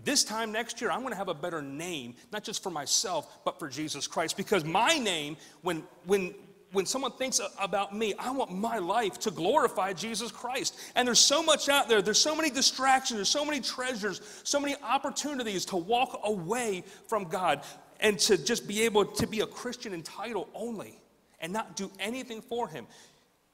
This 0.02 0.24
time 0.24 0.50
next 0.50 0.80
year, 0.80 0.90
I'm 0.90 1.00
going 1.00 1.12
to 1.12 1.18
have 1.18 1.28
a 1.28 1.34
better 1.34 1.60
name, 1.60 2.14
not 2.32 2.42
just 2.42 2.62
for 2.62 2.70
myself, 2.70 3.44
but 3.44 3.58
for 3.58 3.68
Jesus 3.68 4.06
Christ. 4.06 4.36
Because 4.36 4.64
my 4.64 4.96
name, 4.96 5.36
when, 5.60 5.82
when, 6.06 6.34
when 6.72 6.86
someone 6.86 7.12
thinks 7.12 7.40
about 7.60 7.94
me, 7.94 8.14
I 8.18 8.30
want 8.30 8.50
my 8.50 8.78
life 8.78 9.18
to 9.20 9.30
glorify 9.30 9.92
Jesus 9.92 10.32
Christ. 10.32 10.78
And 10.94 11.06
there's 11.06 11.20
so 11.20 11.42
much 11.42 11.68
out 11.68 11.88
there. 11.88 12.00
There's 12.00 12.18
so 12.18 12.34
many 12.34 12.48
distractions. 12.48 13.18
There's 13.18 13.28
so 13.28 13.44
many 13.44 13.60
treasures, 13.60 14.22
so 14.42 14.58
many 14.58 14.74
opportunities 14.82 15.66
to 15.66 15.76
walk 15.76 16.20
away 16.24 16.84
from 17.06 17.24
God 17.24 17.62
and 18.00 18.18
to 18.18 18.36
just 18.36 18.66
be 18.66 18.82
able 18.82 19.04
to 19.04 19.26
be 19.26 19.40
a 19.40 19.46
Christian 19.46 19.92
in 19.92 20.02
title 20.02 20.48
only 20.54 20.98
and 21.40 21.52
not 21.52 21.76
do 21.76 21.90
anything 21.98 22.40
for 22.40 22.68
Him. 22.68 22.86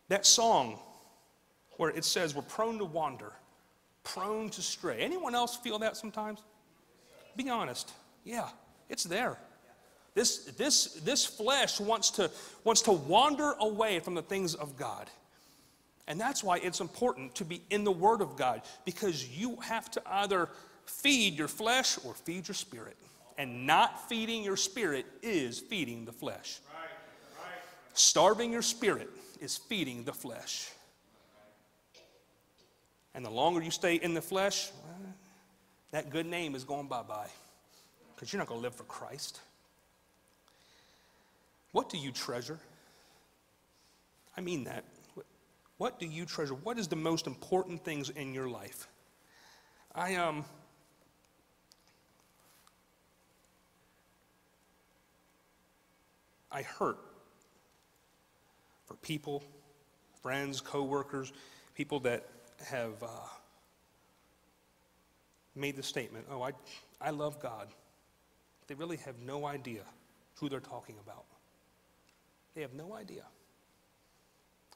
That 0.08 0.24
song 0.24 0.78
where 1.76 1.90
it 1.90 2.04
says 2.04 2.34
we're 2.34 2.42
prone 2.42 2.78
to 2.78 2.84
wander, 2.84 3.32
prone 4.04 4.50
to 4.50 4.62
stray. 4.62 4.98
Anyone 5.00 5.34
else 5.34 5.56
feel 5.56 5.78
that 5.80 5.96
sometimes? 5.96 6.40
Be 7.36 7.50
honest. 7.50 7.92
Yeah, 8.24 8.48
it's 8.88 9.04
there. 9.04 9.36
This, 10.14 10.44
this, 10.56 10.94
this 11.04 11.26
flesh 11.26 11.78
wants 11.78 12.10
to, 12.12 12.30
wants 12.64 12.80
to 12.82 12.92
wander 12.92 13.52
away 13.60 14.00
from 14.00 14.14
the 14.14 14.22
things 14.22 14.54
of 14.54 14.76
God. 14.76 15.10
And 16.08 16.18
that's 16.18 16.42
why 16.42 16.58
it's 16.58 16.80
important 16.80 17.34
to 17.34 17.44
be 17.44 17.60
in 17.68 17.84
the 17.84 17.92
Word 17.92 18.22
of 18.22 18.36
God 18.36 18.62
because 18.84 19.28
you 19.28 19.56
have 19.56 19.90
to 19.90 20.02
either 20.06 20.48
feed 20.86 21.36
your 21.36 21.48
flesh 21.48 21.98
or 22.04 22.14
feed 22.14 22.48
your 22.48 22.54
spirit 22.54 22.96
and 23.38 23.66
not 23.66 24.08
feeding 24.08 24.42
your 24.42 24.56
spirit 24.56 25.06
is 25.22 25.58
feeding 25.58 26.04
the 26.04 26.12
flesh. 26.12 26.60
Right, 26.72 26.88
right. 27.42 27.60
Starving 27.94 28.52
your 28.52 28.62
spirit 28.62 29.10
is 29.40 29.56
feeding 29.56 30.04
the 30.04 30.12
flesh. 30.12 30.70
And 33.14 33.24
the 33.24 33.30
longer 33.30 33.62
you 33.62 33.70
stay 33.70 33.96
in 33.96 34.14
the 34.14 34.20
flesh, 34.20 34.70
well, 34.84 35.14
that 35.92 36.10
good 36.10 36.26
name 36.26 36.54
is 36.54 36.64
going 36.64 36.86
bye 36.86 37.02
bye 37.02 37.30
because 38.14 38.32
you're 38.32 38.38
not 38.38 38.48
going 38.48 38.60
to 38.60 38.62
live 38.62 38.74
for 38.74 38.84
Christ. 38.84 39.40
What 41.72 41.88
do 41.88 41.98
you 41.98 42.12
treasure? 42.12 42.58
I 44.36 44.40
mean 44.40 44.64
that. 44.64 44.84
What 45.78 45.98
do 45.98 46.06
you 46.06 46.24
treasure? 46.24 46.54
What 46.54 46.78
is 46.78 46.88
the 46.88 46.96
most 46.96 47.26
important 47.26 47.84
things 47.84 48.10
in 48.10 48.32
your 48.32 48.48
life? 48.48 48.88
I 49.94 50.16
um 50.16 50.44
I 56.56 56.62
hurt 56.62 56.96
for 58.86 58.94
people, 58.94 59.42
friends, 60.22 60.62
coworkers, 60.62 61.34
people 61.74 62.00
that 62.00 62.26
have 62.64 63.02
uh, 63.02 63.08
made 65.54 65.76
the 65.76 65.82
statement, 65.82 66.24
oh, 66.30 66.40
I, 66.40 66.52
I 66.98 67.10
love 67.10 67.40
God. 67.40 67.68
They 68.68 68.74
really 68.74 68.96
have 68.96 69.18
no 69.20 69.44
idea 69.46 69.82
who 70.36 70.48
they're 70.48 70.60
talking 70.60 70.96
about. 71.04 71.26
They 72.54 72.62
have 72.62 72.72
no 72.72 72.94
idea. 72.94 73.24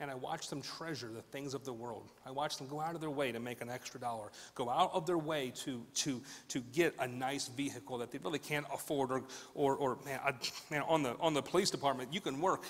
And 0.01 0.11
I 0.11 0.15
watch 0.15 0.49
them 0.49 0.63
treasure 0.63 1.11
the 1.15 1.21
things 1.21 1.53
of 1.53 1.65
the 1.65 1.73
world. 1.73 2.11
I 2.25 2.31
watch 2.31 2.57
them 2.57 2.67
go 2.67 2.81
out 2.81 2.95
of 2.95 3.03
their 3.03 3.11
way 3.11 3.33
to 3.33 3.39
make 3.39 3.61
an 3.61 3.69
extra 3.69 4.01
dollar, 4.01 4.31
go 4.55 4.71
out 4.71 4.91
of 4.95 5.07
their 5.07 5.19
way 5.19 5.53
to, 5.65 5.85
to, 5.97 6.23
to 6.49 6.61
get 6.73 6.95
a 6.99 7.07
nice 7.07 7.49
vehicle 7.49 7.99
that 7.99 8.11
they 8.11 8.19
really 8.19 8.39
can't 8.39 8.65
afford. 8.73 9.11
Or, 9.11 9.23
or, 9.55 9.77
or 9.77 9.99
man, 10.07 10.19
I, 10.25 10.33
man 10.71 10.83
on, 10.89 11.03
the, 11.03 11.17
on 11.21 11.35
the 11.35 11.43
police 11.43 11.71
department, 11.71 12.15
you 12.15 12.23
can 12.23 12.41
work 12.41 12.65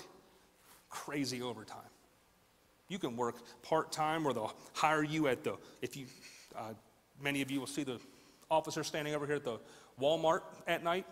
crazy 0.90 1.40
overtime. 1.40 1.78
You 2.88 2.98
can 2.98 3.16
work 3.16 3.36
part 3.62 3.92
time, 3.92 4.26
or 4.26 4.32
they'll 4.32 4.52
hire 4.72 5.04
you 5.04 5.28
at 5.28 5.44
the, 5.44 5.56
if 5.80 5.96
you, 5.96 6.06
uh, 6.58 6.74
many 7.22 7.42
of 7.42 7.50
you 7.50 7.60
will 7.60 7.68
see 7.68 7.84
the 7.84 8.00
officer 8.50 8.82
standing 8.82 9.14
over 9.14 9.24
here 9.24 9.36
at 9.36 9.44
the 9.44 9.60
Walmart 10.00 10.40
at 10.66 10.82
night. 10.82 11.06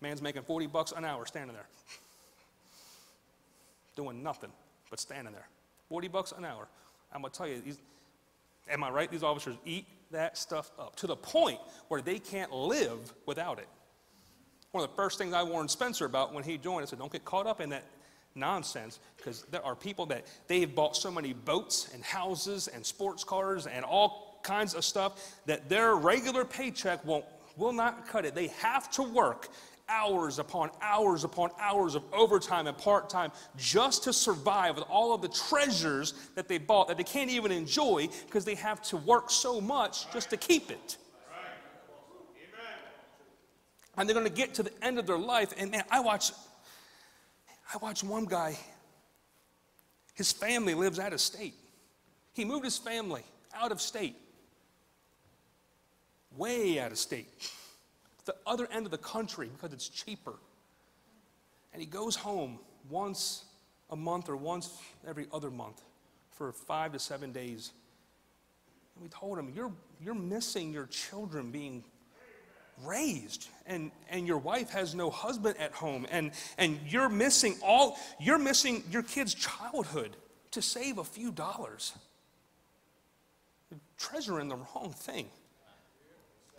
Man's 0.00 0.20
making 0.20 0.42
40 0.42 0.66
bucks 0.66 0.92
an 0.96 1.04
hour 1.04 1.24
standing 1.26 1.54
there 1.54 1.68
doing 3.96 4.22
nothing 4.22 4.50
but 4.90 5.00
standing 5.00 5.32
there. 5.32 5.48
40 5.88 6.08
bucks 6.08 6.32
an 6.32 6.44
hour. 6.44 6.68
I'm 7.12 7.20
going 7.20 7.32
to 7.32 7.38
tell 7.38 7.48
you, 7.48 7.62
am 8.70 8.84
I 8.84 8.90
right? 8.90 9.10
These 9.10 9.22
officers 9.22 9.56
eat 9.64 9.86
that 10.10 10.36
stuff 10.36 10.70
up 10.78 10.96
to 10.96 11.06
the 11.06 11.16
point 11.16 11.58
where 11.88 12.00
they 12.00 12.18
can't 12.18 12.52
live 12.52 13.12
without 13.26 13.58
it. 13.58 13.68
One 14.72 14.84
of 14.84 14.90
the 14.90 14.96
first 14.96 15.18
things 15.18 15.34
I 15.34 15.42
warned 15.42 15.70
Spencer 15.70 16.06
about 16.06 16.32
when 16.32 16.44
he 16.44 16.56
joined, 16.56 16.82
I 16.82 16.86
said, 16.86 16.98
don't 16.98 17.12
get 17.12 17.24
caught 17.24 17.46
up 17.46 17.60
in 17.60 17.70
that 17.70 17.84
nonsense 18.34 19.00
because 19.16 19.42
there 19.50 19.64
are 19.64 19.74
people 19.74 20.06
that 20.06 20.26
they've 20.46 20.74
bought 20.74 20.96
so 20.96 21.10
many 21.10 21.34
boats 21.34 21.90
and 21.92 22.02
houses 22.02 22.68
and 22.68 22.84
sports 22.84 23.24
cars 23.24 23.66
and 23.66 23.84
all 23.84 24.40
kinds 24.42 24.74
of 24.74 24.84
stuff 24.84 25.38
that 25.46 25.68
their 25.68 25.94
regular 25.94 26.44
paycheck 26.44 27.04
won't 27.04 27.24
will 27.56 27.72
not 27.72 28.06
cut 28.08 28.24
it. 28.24 28.34
They 28.34 28.46
have 28.48 28.90
to 28.92 29.02
work 29.02 29.48
hours 29.88 30.38
upon 30.38 30.70
hours 30.80 31.24
upon 31.24 31.50
hours 31.58 31.94
of 31.94 32.02
overtime 32.12 32.66
and 32.66 32.76
part 32.78 33.10
time 33.10 33.30
just 33.56 34.04
to 34.04 34.12
survive 34.12 34.76
with 34.76 34.84
all 34.88 35.14
of 35.14 35.22
the 35.22 35.28
treasures 35.28 36.14
that 36.34 36.48
they 36.48 36.58
bought 36.58 36.88
that 36.88 36.96
they 36.96 37.04
can't 37.04 37.30
even 37.30 37.52
enjoy 37.52 38.08
because 38.26 38.44
they 38.44 38.54
have 38.54 38.82
to 38.82 38.96
work 38.96 39.30
so 39.30 39.60
much 39.60 40.10
just 40.12 40.30
to 40.30 40.36
keep 40.36 40.70
it. 40.70 40.96
And 43.96 44.08
they're 44.08 44.14
going 44.14 44.26
to 44.26 44.32
get 44.32 44.54
to 44.54 44.62
the 44.62 44.72
end 44.82 44.98
of 44.98 45.06
their 45.06 45.18
life, 45.18 45.52
and 45.58 45.70
man, 45.70 45.84
I 45.90 46.00
watch, 46.00 46.32
I 47.72 47.76
watch 47.76 48.02
one 48.02 48.24
guy. 48.24 48.58
His 50.14 50.32
family 50.32 50.72
lives 50.72 50.98
out 50.98 51.12
of 51.12 51.20
state. 51.20 51.54
He 52.32 52.46
moved 52.46 52.64
his 52.64 52.78
family 52.78 53.22
out 53.54 53.70
of 53.70 53.82
state, 53.82 54.16
way 56.38 56.80
out 56.80 56.90
of 56.90 56.98
state 56.98 57.28
the 58.24 58.34
other 58.46 58.68
end 58.72 58.86
of 58.86 58.92
the 58.92 58.98
country 58.98 59.50
because 59.52 59.72
it's 59.72 59.88
cheaper. 59.88 60.34
And 61.72 61.80
he 61.80 61.86
goes 61.86 62.16
home 62.16 62.58
once 62.90 63.44
a 63.90 63.96
month 63.96 64.28
or 64.28 64.36
once 64.36 64.78
every 65.06 65.26
other 65.32 65.50
month 65.50 65.82
for 66.30 66.52
five 66.52 66.92
to 66.92 66.98
seven 66.98 67.32
days. 67.32 67.72
And 68.94 69.02
we 69.02 69.08
told 69.08 69.38
him, 69.38 69.52
You're, 69.54 69.72
you're 70.00 70.14
missing 70.14 70.72
your 70.72 70.86
children 70.86 71.50
being 71.50 71.84
raised 72.84 73.48
and 73.66 73.90
and 74.08 74.26
your 74.26 74.38
wife 74.38 74.70
has 74.70 74.94
no 74.94 75.10
husband 75.10 75.54
at 75.58 75.72
home 75.72 76.06
and 76.10 76.32
and 76.58 76.78
you're 76.88 77.08
missing 77.08 77.54
all 77.62 77.98
you're 78.18 78.38
missing 78.38 78.82
your 78.90 79.02
kid's 79.02 79.34
childhood 79.34 80.16
to 80.50 80.62
save 80.62 80.98
a 80.98 81.04
few 81.04 81.30
dollars 81.30 81.92
you're 83.70 83.78
treasuring 83.98 84.48
the 84.48 84.56
wrong 84.56 84.92
thing 84.96 85.28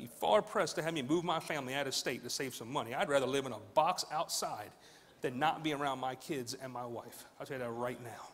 be 0.04 0.10
far 0.20 0.42
pressed 0.42 0.76
to 0.76 0.84
have 0.84 0.94
me 0.94 1.02
move 1.02 1.24
my 1.24 1.40
family 1.40 1.74
out 1.74 1.88
of 1.88 1.96
state 1.96 2.24
to 2.24 2.30
save 2.30 2.54
some 2.54 2.70
money. 2.72 2.94
I'd 2.94 3.08
rather 3.08 3.26
live 3.26 3.46
in 3.46 3.54
a 3.54 3.60
box 3.74 4.04
outside 4.12 4.70
than 5.22 5.40
not 5.40 5.64
be 5.64 5.74
around 5.74 6.00
my 6.00 6.16
kids 6.16 6.58
and 6.62 6.74
my 6.74 6.86
wife. 6.86 7.26
I'll 7.40 7.46
tell 7.46 7.58
you 7.58 7.64
that 7.64 7.70
right 7.70 8.04
now. 8.04 8.28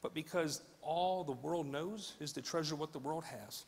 But 0.00 0.14
because 0.14 0.62
all 0.80 1.24
the 1.24 1.32
world 1.32 1.66
knows 1.66 2.14
is 2.20 2.32
to 2.34 2.42
treasure 2.42 2.76
what 2.76 2.92
the 2.92 3.00
world 3.00 3.24
has. 3.24 3.64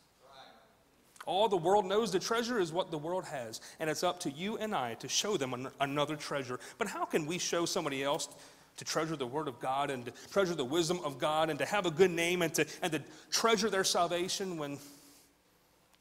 All 1.27 1.49
the 1.49 1.57
world 1.57 1.87
knows 1.87 2.13
the 2.13 2.21
treasure 2.21 2.61
is 2.61 2.73
what 2.73 2.93
the 2.93 2.99
world 2.99 3.25
has. 3.25 3.61
And 3.81 3.91
it's 3.91 4.05
up 4.05 4.21
to 4.21 4.31
you 4.31 4.59
and 4.59 4.73
I 4.73 4.95
to 4.95 5.09
show 5.09 5.37
them 5.37 5.55
an- 5.55 5.69
another 5.81 6.15
treasure. 6.15 6.61
But 6.79 6.87
how 6.87 7.05
can 7.05 7.27
we 7.27 7.39
show 7.39 7.67
somebody 7.67 8.05
else 8.05 8.29
to 8.77 8.85
treasure 8.85 9.17
the 9.17 9.27
Word 9.27 9.49
of 9.49 9.59
God 9.59 9.91
and 9.91 10.05
to 10.05 10.13
treasure 10.31 10.55
the 10.55 10.65
wisdom 10.65 11.01
of 11.05 11.19
God 11.19 11.51
and 11.51 11.59
to 11.59 11.67
have 11.67 11.85
a 11.85 11.91
good 11.91 12.13
name 12.13 12.43
and 12.43 12.55
to, 12.55 12.67
and 12.81 12.93
to 12.93 13.03
treasure 13.31 13.69
their 13.69 13.85
salvation 13.85 14.57
when 14.57 14.79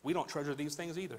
we 0.04 0.14
don't 0.14 0.28
treasure 0.28 0.56
these 0.56 0.76
things 0.76 0.98
either. 0.98 1.18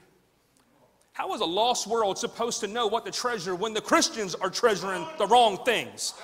How 1.13 1.35
is 1.35 1.41
a 1.41 1.47
lost 1.47 1.87
world 1.87 2.19
supposed 2.19 2.61
to 2.61 2.67
know 2.67 2.87
what 2.87 3.05
to 3.05 3.13
treasure 3.13 3.55
when 3.55 3.75
the 3.75 3.81
Christians 3.81 4.35
are 4.35 4.49
treasuring 4.49 5.07
the 5.19 5.27
wrong 5.27 5.63
things? 5.65 6.15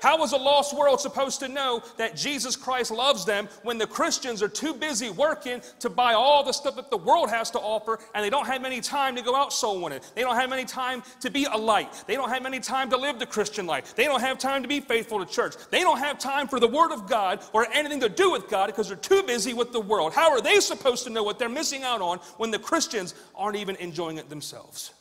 How 0.00 0.22
is 0.24 0.32
a 0.32 0.36
lost 0.36 0.74
world 0.76 1.00
supposed 1.00 1.40
to 1.40 1.48
know 1.48 1.82
that 1.98 2.16
Jesus 2.16 2.56
Christ 2.56 2.90
loves 2.90 3.24
them 3.24 3.48
when 3.62 3.78
the 3.78 3.86
Christians 3.86 4.42
are 4.42 4.48
too 4.48 4.74
busy 4.74 5.10
working 5.10 5.60
to 5.80 5.90
buy 5.90 6.14
all 6.14 6.42
the 6.42 6.52
stuff 6.52 6.76
that 6.76 6.90
the 6.90 6.96
world 6.96 7.28
has 7.30 7.50
to 7.52 7.58
offer 7.58 7.98
and 8.14 8.24
they 8.24 8.30
don't 8.30 8.46
have 8.46 8.64
any 8.64 8.80
time 8.80 9.14
to 9.16 9.22
go 9.22 9.36
out 9.36 9.52
soul 9.52 9.80
winning? 9.80 10.00
They 10.14 10.22
don't 10.22 10.36
have 10.36 10.52
any 10.52 10.64
time 10.64 11.02
to 11.20 11.30
be 11.30 11.44
a 11.44 11.56
light. 11.56 12.04
They 12.06 12.14
don't 12.14 12.30
have 12.30 12.46
any 12.46 12.60
time 12.60 12.88
to 12.90 12.96
live 12.96 13.18
the 13.18 13.26
Christian 13.26 13.66
life. 13.66 13.94
They 13.94 14.04
don't 14.04 14.20
have 14.20 14.38
time 14.38 14.62
to 14.62 14.68
be 14.68 14.80
faithful 14.80 15.24
to 15.24 15.30
church. 15.30 15.54
They 15.70 15.80
don't 15.80 15.98
have 15.98 16.18
time 16.18 16.48
for 16.48 16.58
the 16.58 16.68
Word 16.68 16.92
of 16.92 17.08
God 17.08 17.44
or 17.52 17.66
anything 17.70 18.00
to 18.00 18.08
do 18.08 18.30
with 18.30 18.48
God 18.48 18.66
because 18.66 18.88
they're 18.88 18.96
too 18.96 19.22
busy 19.22 19.52
with 19.52 19.72
the 19.72 19.80
world. 19.80 20.14
How 20.14 20.30
are 20.30 20.40
they 20.40 20.60
supposed 20.60 21.04
to 21.04 21.10
know 21.10 21.22
what 21.22 21.38
they're 21.38 21.48
missing 21.48 21.82
out 21.82 22.00
on 22.00 22.18
when 22.38 22.50
the 22.50 22.58
Christians 22.58 23.14
aren't 23.34 23.56
even 23.56 23.76
enjoying 23.76 24.16
it 24.16 24.30
themselves? 24.30 24.92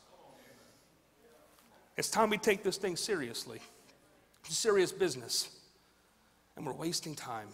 It's 1.96 2.10
time 2.10 2.30
we 2.30 2.38
take 2.38 2.64
this 2.64 2.78
thing 2.78 2.96
seriously 2.96 3.62
serious 4.54 4.92
business. 4.92 5.50
And 6.56 6.66
we're 6.66 6.74
wasting 6.74 7.16
time. 7.16 7.48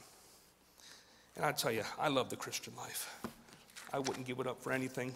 And 1.35 1.45
I 1.45 1.51
tell 1.51 1.71
you, 1.71 1.83
I 1.99 2.07
love 2.07 2.29
the 2.29 2.35
Christian 2.35 2.73
life. 2.77 3.13
I 3.93 3.99
wouldn't 3.99 4.25
give 4.25 4.39
it 4.39 4.47
up 4.47 4.61
for 4.61 4.71
anything. 4.71 5.13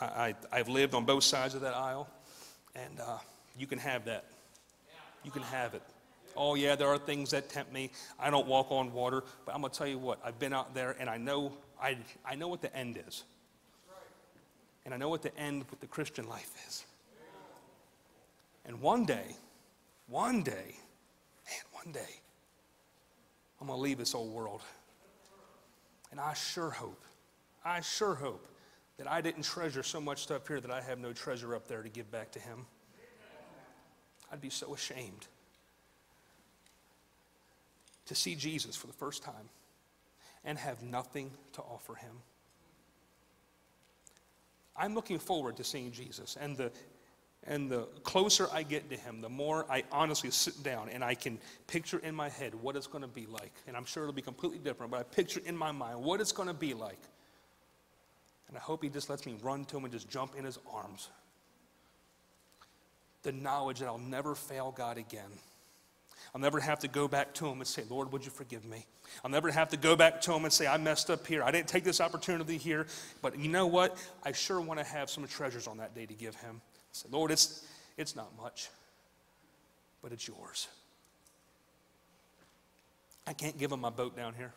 I, 0.00 0.34
I, 0.52 0.58
have 0.58 0.68
lived 0.68 0.94
on 0.94 1.04
both 1.04 1.24
sides 1.24 1.54
of 1.54 1.62
that 1.62 1.74
aisle, 1.74 2.06
and 2.74 3.00
uh, 3.00 3.18
you 3.58 3.66
can 3.66 3.78
have 3.78 4.04
that. 4.04 4.24
You 5.24 5.30
can 5.30 5.42
have 5.42 5.74
it. 5.74 5.82
Oh, 6.36 6.54
yeah, 6.54 6.76
there 6.76 6.88
are 6.88 6.98
things 6.98 7.30
that 7.30 7.48
tempt 7.48 7.72
me. 7.72 7.90
I 8.18 8.28
don't 8.30 8.46
walk 8.46 8.70
on 8.70 8.92
water, 8.92 9.24
but 9.46 9.54
I'm 9.54 9.62
going 9.62 9.72
to 9.72 9.78
tell 9.78 9.86
you 9.86 9.98
what, 9.98 10.20
I've 10.22 10.38
been 10.38 10.52
out 10.52 10.74
there 10.74 10.94
and 11.00 11.08
I 11.08 11.16
know, 11.16 11.52
I, 11.82 11.96
I 12.24 12.34
know 12.34 12.48
what 12.48 12.60
the 12.60 12.74
end 12.76 13.02
is. 13.06 13.24
And 14.84 14.92
I 14.92 14.98
know 14.98 15.08
what 15.08 15.22
the 15.22 15.36
end 15.36 15.64
with 15.70 15.80
the 15.80 15.86
Christian 15.86 16.28
life 16.28 16.50
is. 16.68 16.84
And 18.66 18.80
one 18.80 19.06
day, 19.06 19.34
one 20.08 20.42
day, 20.42 20.52
man, 21.46 21.84
one 21.84 21.92
day, 21.92 22.20
I'm 23.60 23.66
going 23.66 23.78
to 23.78 23.82
leave 23.82 23.98
this 23.98 24.14
old 24.14 24.32
world. 24.32 24.62
And 26.10 26.20
I 26.20 26.34
sure 26.34 26.70
hope, 26.70 27.02
I 27.64 27.80
sure 27.80 28.14
hope 28.14 28.46
that 28.98 29.10
I 29.10 29.20
didn't 29.20 29.42
treasure 29.42 29.82
so 29.82 30.00
much 30.00 30.22
stuff 30.22 30.46
here 30.46 30.60
that 30.60 30.70
I 30.70 30.80
have 30.80 30.98
no 30.98 31.12
treasure 31.12 31.54
up 31.54 31.66
there 31.66 31.82
to 31.82 31.88
give 31.88 32.10
back 32.10 32.30
to 32.32 32.38
Him. 32.38 32.66
I'd 34.32 34.40
be 34.40 34.50
so 34.50 34.74
ashamed 34.74 35.26
to 38.06 38.14
see 38.14 38.34
Jesus 38.34 38.76
for 38.76 38.86
the 38.86 38.92
first 38.92 39.22
time 39.22 39.50
and 40.44 40.56
have 40.58 40.82
nothing 40.82 41.30
to 41.54 41.62
offer 41.62 41.94
Him. 41.94 42.12
I'm 44.76 44.94
looking 44.94 45.18
forward 45.18 45.56
to 45.56 45.64
seeing 45.64 45.90
Jesus 45.90 46.36
and 46.40 46.56
the 46.56 46.70
and 47.48 47.70
the 47.70 47.84
closer 48.02 48.48
I 48.52 48.62
get 48.62 48.90
to 48.90 48.96
him, 48.96 49.20
the 49.20 49.28
more 49.28 49.66
I 49.70 49.84
honestly 49.92 50.30
sit 50.30 50.62
down 50.62 50.88
and 50.88 51.04
I 51.04 51.14
can 51.14 51.38
picture 51.66 51.98
in 51.98 52.14
my 52.14 52.28
head 52.28 52.54
what 52.54 52.76
it's 52.76 52.86
going 52.86 53.02
to 53.02 53.08
be 53.08 53.26
like. 53.26 53.52
And 53.68 53.76
I'm 53.76 53.84
sure 53.84 54.02
it'll 54.02 54.14
be 54.14 54.22
completely 54.22 54.58
different, 54.58 54.90
but 54.90 55.00
I 55.00 55.02
picture 55.04 55.40
in 55.44 55.56
my 55.56 55.70
mind 55.70 56.02
what 56.02 56.20
it's 56.20 56.32
going 56.32 56.48
to 56.48 56.54
be 56.54 56.74
like. 56.74 56.98
And 58.48 58.56
I 58.56 58.60
hope 58.60 58.82
he 58.82 58.88
just 58.88 59.08
lets 59.10 59.26
me 59.26 59.36
run 59.42 59.64
to 59.66 59.76
him 59.76 59.84
and 59.84 59.92
just 59.92 60.08
jump 60.08 60.34
in 60.36 60.44
his 60.44 60.58
arms. 60.72 61.08
The 63.22 63.32
knowledge 63.32 63.80
that 63.80 63.86
I'll 63.86 63.98
never 63.98 64.34
fail 64.34 64.72
God 64.76 64.98
again. 64.98 65.30
I'll 66.34 66.40
never 66.40 66.60
have 66.60 66.80
to 66.80 66.88
go 66.88 67.08
back 67.08 67.32
to 67.34 67.46
him 67.46 67.58
and 67.58 67.66
say, 67.66 67.82
Lord, 67.88 68.12
would 68.12 68.24
you 68.24 68.30
forgive 68.30 68.64
me? 68.64 68.84
I'll 69.24 69.30
never 69.30 69.50
have 69.50 69.68
to 69.70 69.76
go 69.76 69.96
back 69.96 70.20
to 70.22 70.32
him 70.32 70.44
and 70.44 70.52
say, 70.52 70.66
I 70.66 70.76
messed 70.76 71.10
up 71.10 71.26
here. 71.26 71.42
I 71.42 71.50
didn't 71.50 71.68
take 71.68 71.84
this 71.84 72.00
opportunity 72.00 72.56
here. 72.56 72.86
But 73.22 73.38
you 73.38 73.48
know 73.48 73.66
what? 73.66 73.96
I 74.24 74.32
sure 74.32 74.60
want 74.60 74.80
to 74.80 74.84
have 74.84 75.08
some 75.10 75.26
treasures 75.26 75.66
on 75.66 75.78
that 75.78 75.94
day 75.94 76.06
to 76.06 76.14
give 76.14 76.34
him. 76.36 76.60
Say, 76.96 77.08
Lord, 77.12 77.30
it's, 77.30 77.62
it's 77.98 78.16
not 78.16 78.34
much, 78.42 78.70
but 80.00 80.12
it's 80.12 80.26
yours. 80.26 80.66
I 83.26 83.34
can't 83.34 83.58
give 83.58 83.70
him 83.70 83.80
my 83.80 83.90
boat 83.90 84.16
down 84.16 84.32
here. 84.32 84.54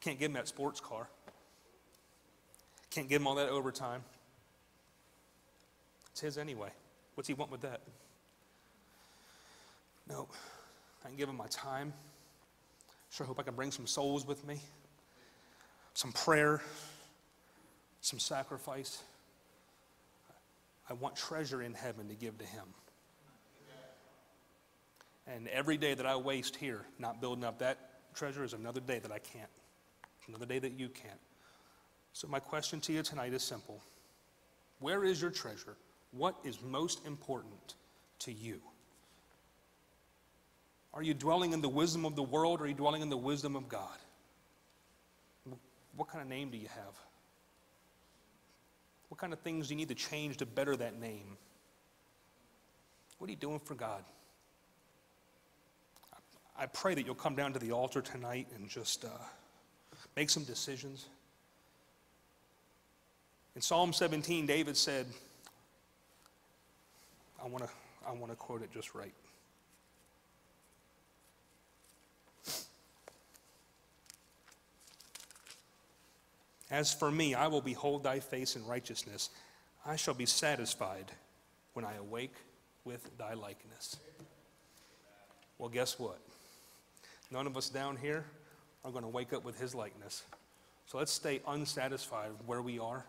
Can't 0.00 0.18
give 0.18 0.30
him 0.30 0.32
that 0.34 0.48
sports 0.48 0.80
car. 0.80 1.06
Can't 2.88 3.10
give 3.10 3.20
him 3.20 3.26
all 3.26 3.34
that 3.34 3.50
overtime. 3.50 4.04
It's 6.12 6.22
his 6.22 6.38
anyway. 6.38 6.70
What's 7.14 7.28
he 7.28 7.34
want 7.34 7.50
with 7.50 7.60
that? 7.60 7.82
No, 10.08 10.28
I 11.04 11.08
can 11.08 11.18
give 11.18 11.28
him 11.28 11.36
my 11.36 11.48
time. 11.48 11.92
Sure 13.10 13.26
hope 13.26 13.38
I 13.38 13.42
can 13.42 13.54
bring 13.54 13.70
some 13.70 13.86
souls 13.86 14.26
with 14.26 14.46
me, 14.46 14.60
some 15.92 16.12
prayer, 16.12 16.62
some 18.00 18.18
sacrifice. 18.18 19.02
I 20.88 20.94
want 20.94 21.16
treasure 21.16 21.62
in 21.62 21.74
heaven 21.74 22.08
to 22.08 22.14
give 22.14 22.38
to 22.38 22.44
him. 22.44 22.64
And 25.26 25.48
every 25.48 25.76
day 25.76 25.94
that 25.94 26.06
I 26.06 26.16
waste 26.16 26.54
here 26.54 26.86
not 26.98 27.20
building 27.20 27.44
up 27.44 27.58
that 27.58 27.78
treasure 28.14 28.44
is 28.44 28.52
another 28.52 28.80
day 28.80 29.00
that 29.00 29.10
I 29.10 29.18
can't, 29.18 29.50
another 30.28 30.46
day 30.46 30.58
that 30.60 30.72
you 30.78 30.88
can't. 30.88 31.18
So, 32.12 32.28
my 32.28 32.38
question 32.38 32.80
to 32.82 32.92
you 32.92 33.02
tonight 33.02 33.34
is 33.34 33.42
simple 33.42 33.82
Where 34.78 35.04
is 35.04 35.20
your 35.20 35.30
treasure? 35.30 35.76
What 36.12 36.36
is 36.44 36.62
most 36.62 37.04
important 37.06 37.74
to 38.20 38.32
you? 38.32 38.60
Are 40.94 41.02
you 41.02 41.12
dwelling 41.12 41.52
in 41.52 41.60
the 41.60 41.68
wisdom 41.68 42.06
of 42.06 42.16
the 42.16 42.22
world 42.22 42.60
or 42.60 42.64
are 42.64 42.68
you 42.68 42.74
dwelling 42.74 43.02
in 43.02 43.10
the 43.10 43.18
wisdom 43.18 43.54
of 43.54 43.68
God? 43.68 43.98
What 45.94 46.08
kind 46.08 46.22
of 46.22 46.28
name 46.28 46.50
do 46.50 46.56
you 46.56 46.68
have? 46.68 46.94
What 49.16 49.20
kind 49.22 49.32
of 49.32 49.38
things 49.38 49.68
do 49.68 49.72
you 49.72 49.78
need 49.78 49.88
to 49.88 49.94
change 49.94 50.36
to 50.36 50.44
better 50.44 50.76
that 50.76 51.00
name? 51.00 51.38
What 53.16 53.28
are 53.28 53.30
you 53.30 53.38
doing 53.38 53.60
for 53.60 53.74
God? 53.74 54.04
I 56.58 56.66
pray 56.66 56.94
that 56.94 57.06
you'll 57.06 57.14
come 57.14 57.34
down 57.34 57.54
to 57.54 57.58
the 57.58 57.72
altar 57.72 58.02
tonight 58.02 58.48
and 58.54 58.68
just 58.68 59.06
uh, 59.06 59.08
make 60.16 60.28
some 60.28 60.44
decisions. 60.44 61.06
In 63.54 63.62
Psalm 63.62 63.94
17, 63.94 64.44
David 64.44 64.76
said, 64.76 65.06
I 67.42 67.46
want 67.46 67.64
to 67.64 67.70
I 68.06 68.12
want 68.12 68.32
to 68.32 68.36
quote 68.36 68.60
it 68.60 68.70
just 68.70 68.94
right. 68.94 69.14
As 76.70 76.92
for 76.92 77.10
me, 77.10 77.34
I 77.34 77.46
will 77.46 77.60
behold 77.60 78.02
thy 78.02 78.20
face 78.20 78.56
in 78.56 78.66
righteousness. 78.66 79.30
I 79.84 79.96
shall 79.96 80.14
be 80.14 80.26
satisfied 80.26 81.12
when 81.74 81.84
I 81.84 81.94
awake 81.94 82.34
with 82.84 83.16
thy 83.18 83.34
likeness. 83.34 83.96
Well, 85.58 85.68
guess 85.68 85.98
what? 85.98 86.18
None 87.30 87.46
of 87.46 87.56
us 87.56 87.68
down 87.68 87.96
here 87.96 88.24
are 88.84 88.90
going 88.90 89.04
to 89.04 89.08
wake 89.08 89.32
up 89.32 89.44
with 89.44 89.58
his 89.58 89.74
likeness. 89.74 90.24
So 90.86 90.98
let's 90.98 91.12
stay 91.12 91.40
unsatisfied 91.46 92.30
where 92.46 92.62
we 92.62 92.78
are 92.78 93.04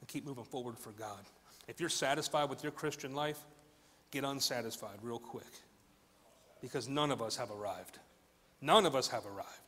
and 0.00 0.08
keep 0.08 0.26
moving 0.26 0.44
forward 0.44 0.78
for 0.78 0.90
God. 0.90 1.20
If 1.68 1.80
you're 1.80 1.88
satisfied 1.88 2.50
with 2.50 2.62
your 2.62 2.72
Christian 2.72 3.14
life, 3.14 3.38
get 4.10 4.24
unsatisfied 4.24 4.98
real 5.00 5.18
quick 5.18 5.44
because 6.60 6.88
none 6.88 7.10
of 7.10 7.22
us 7.22 7.36
have 7.36 7.50
arrived. 7.50 7.98
None 8.60 8.84
of 8.84 8.94
us 8.94 9.08
have 9.08 9.26
arrived. 9.26 9.61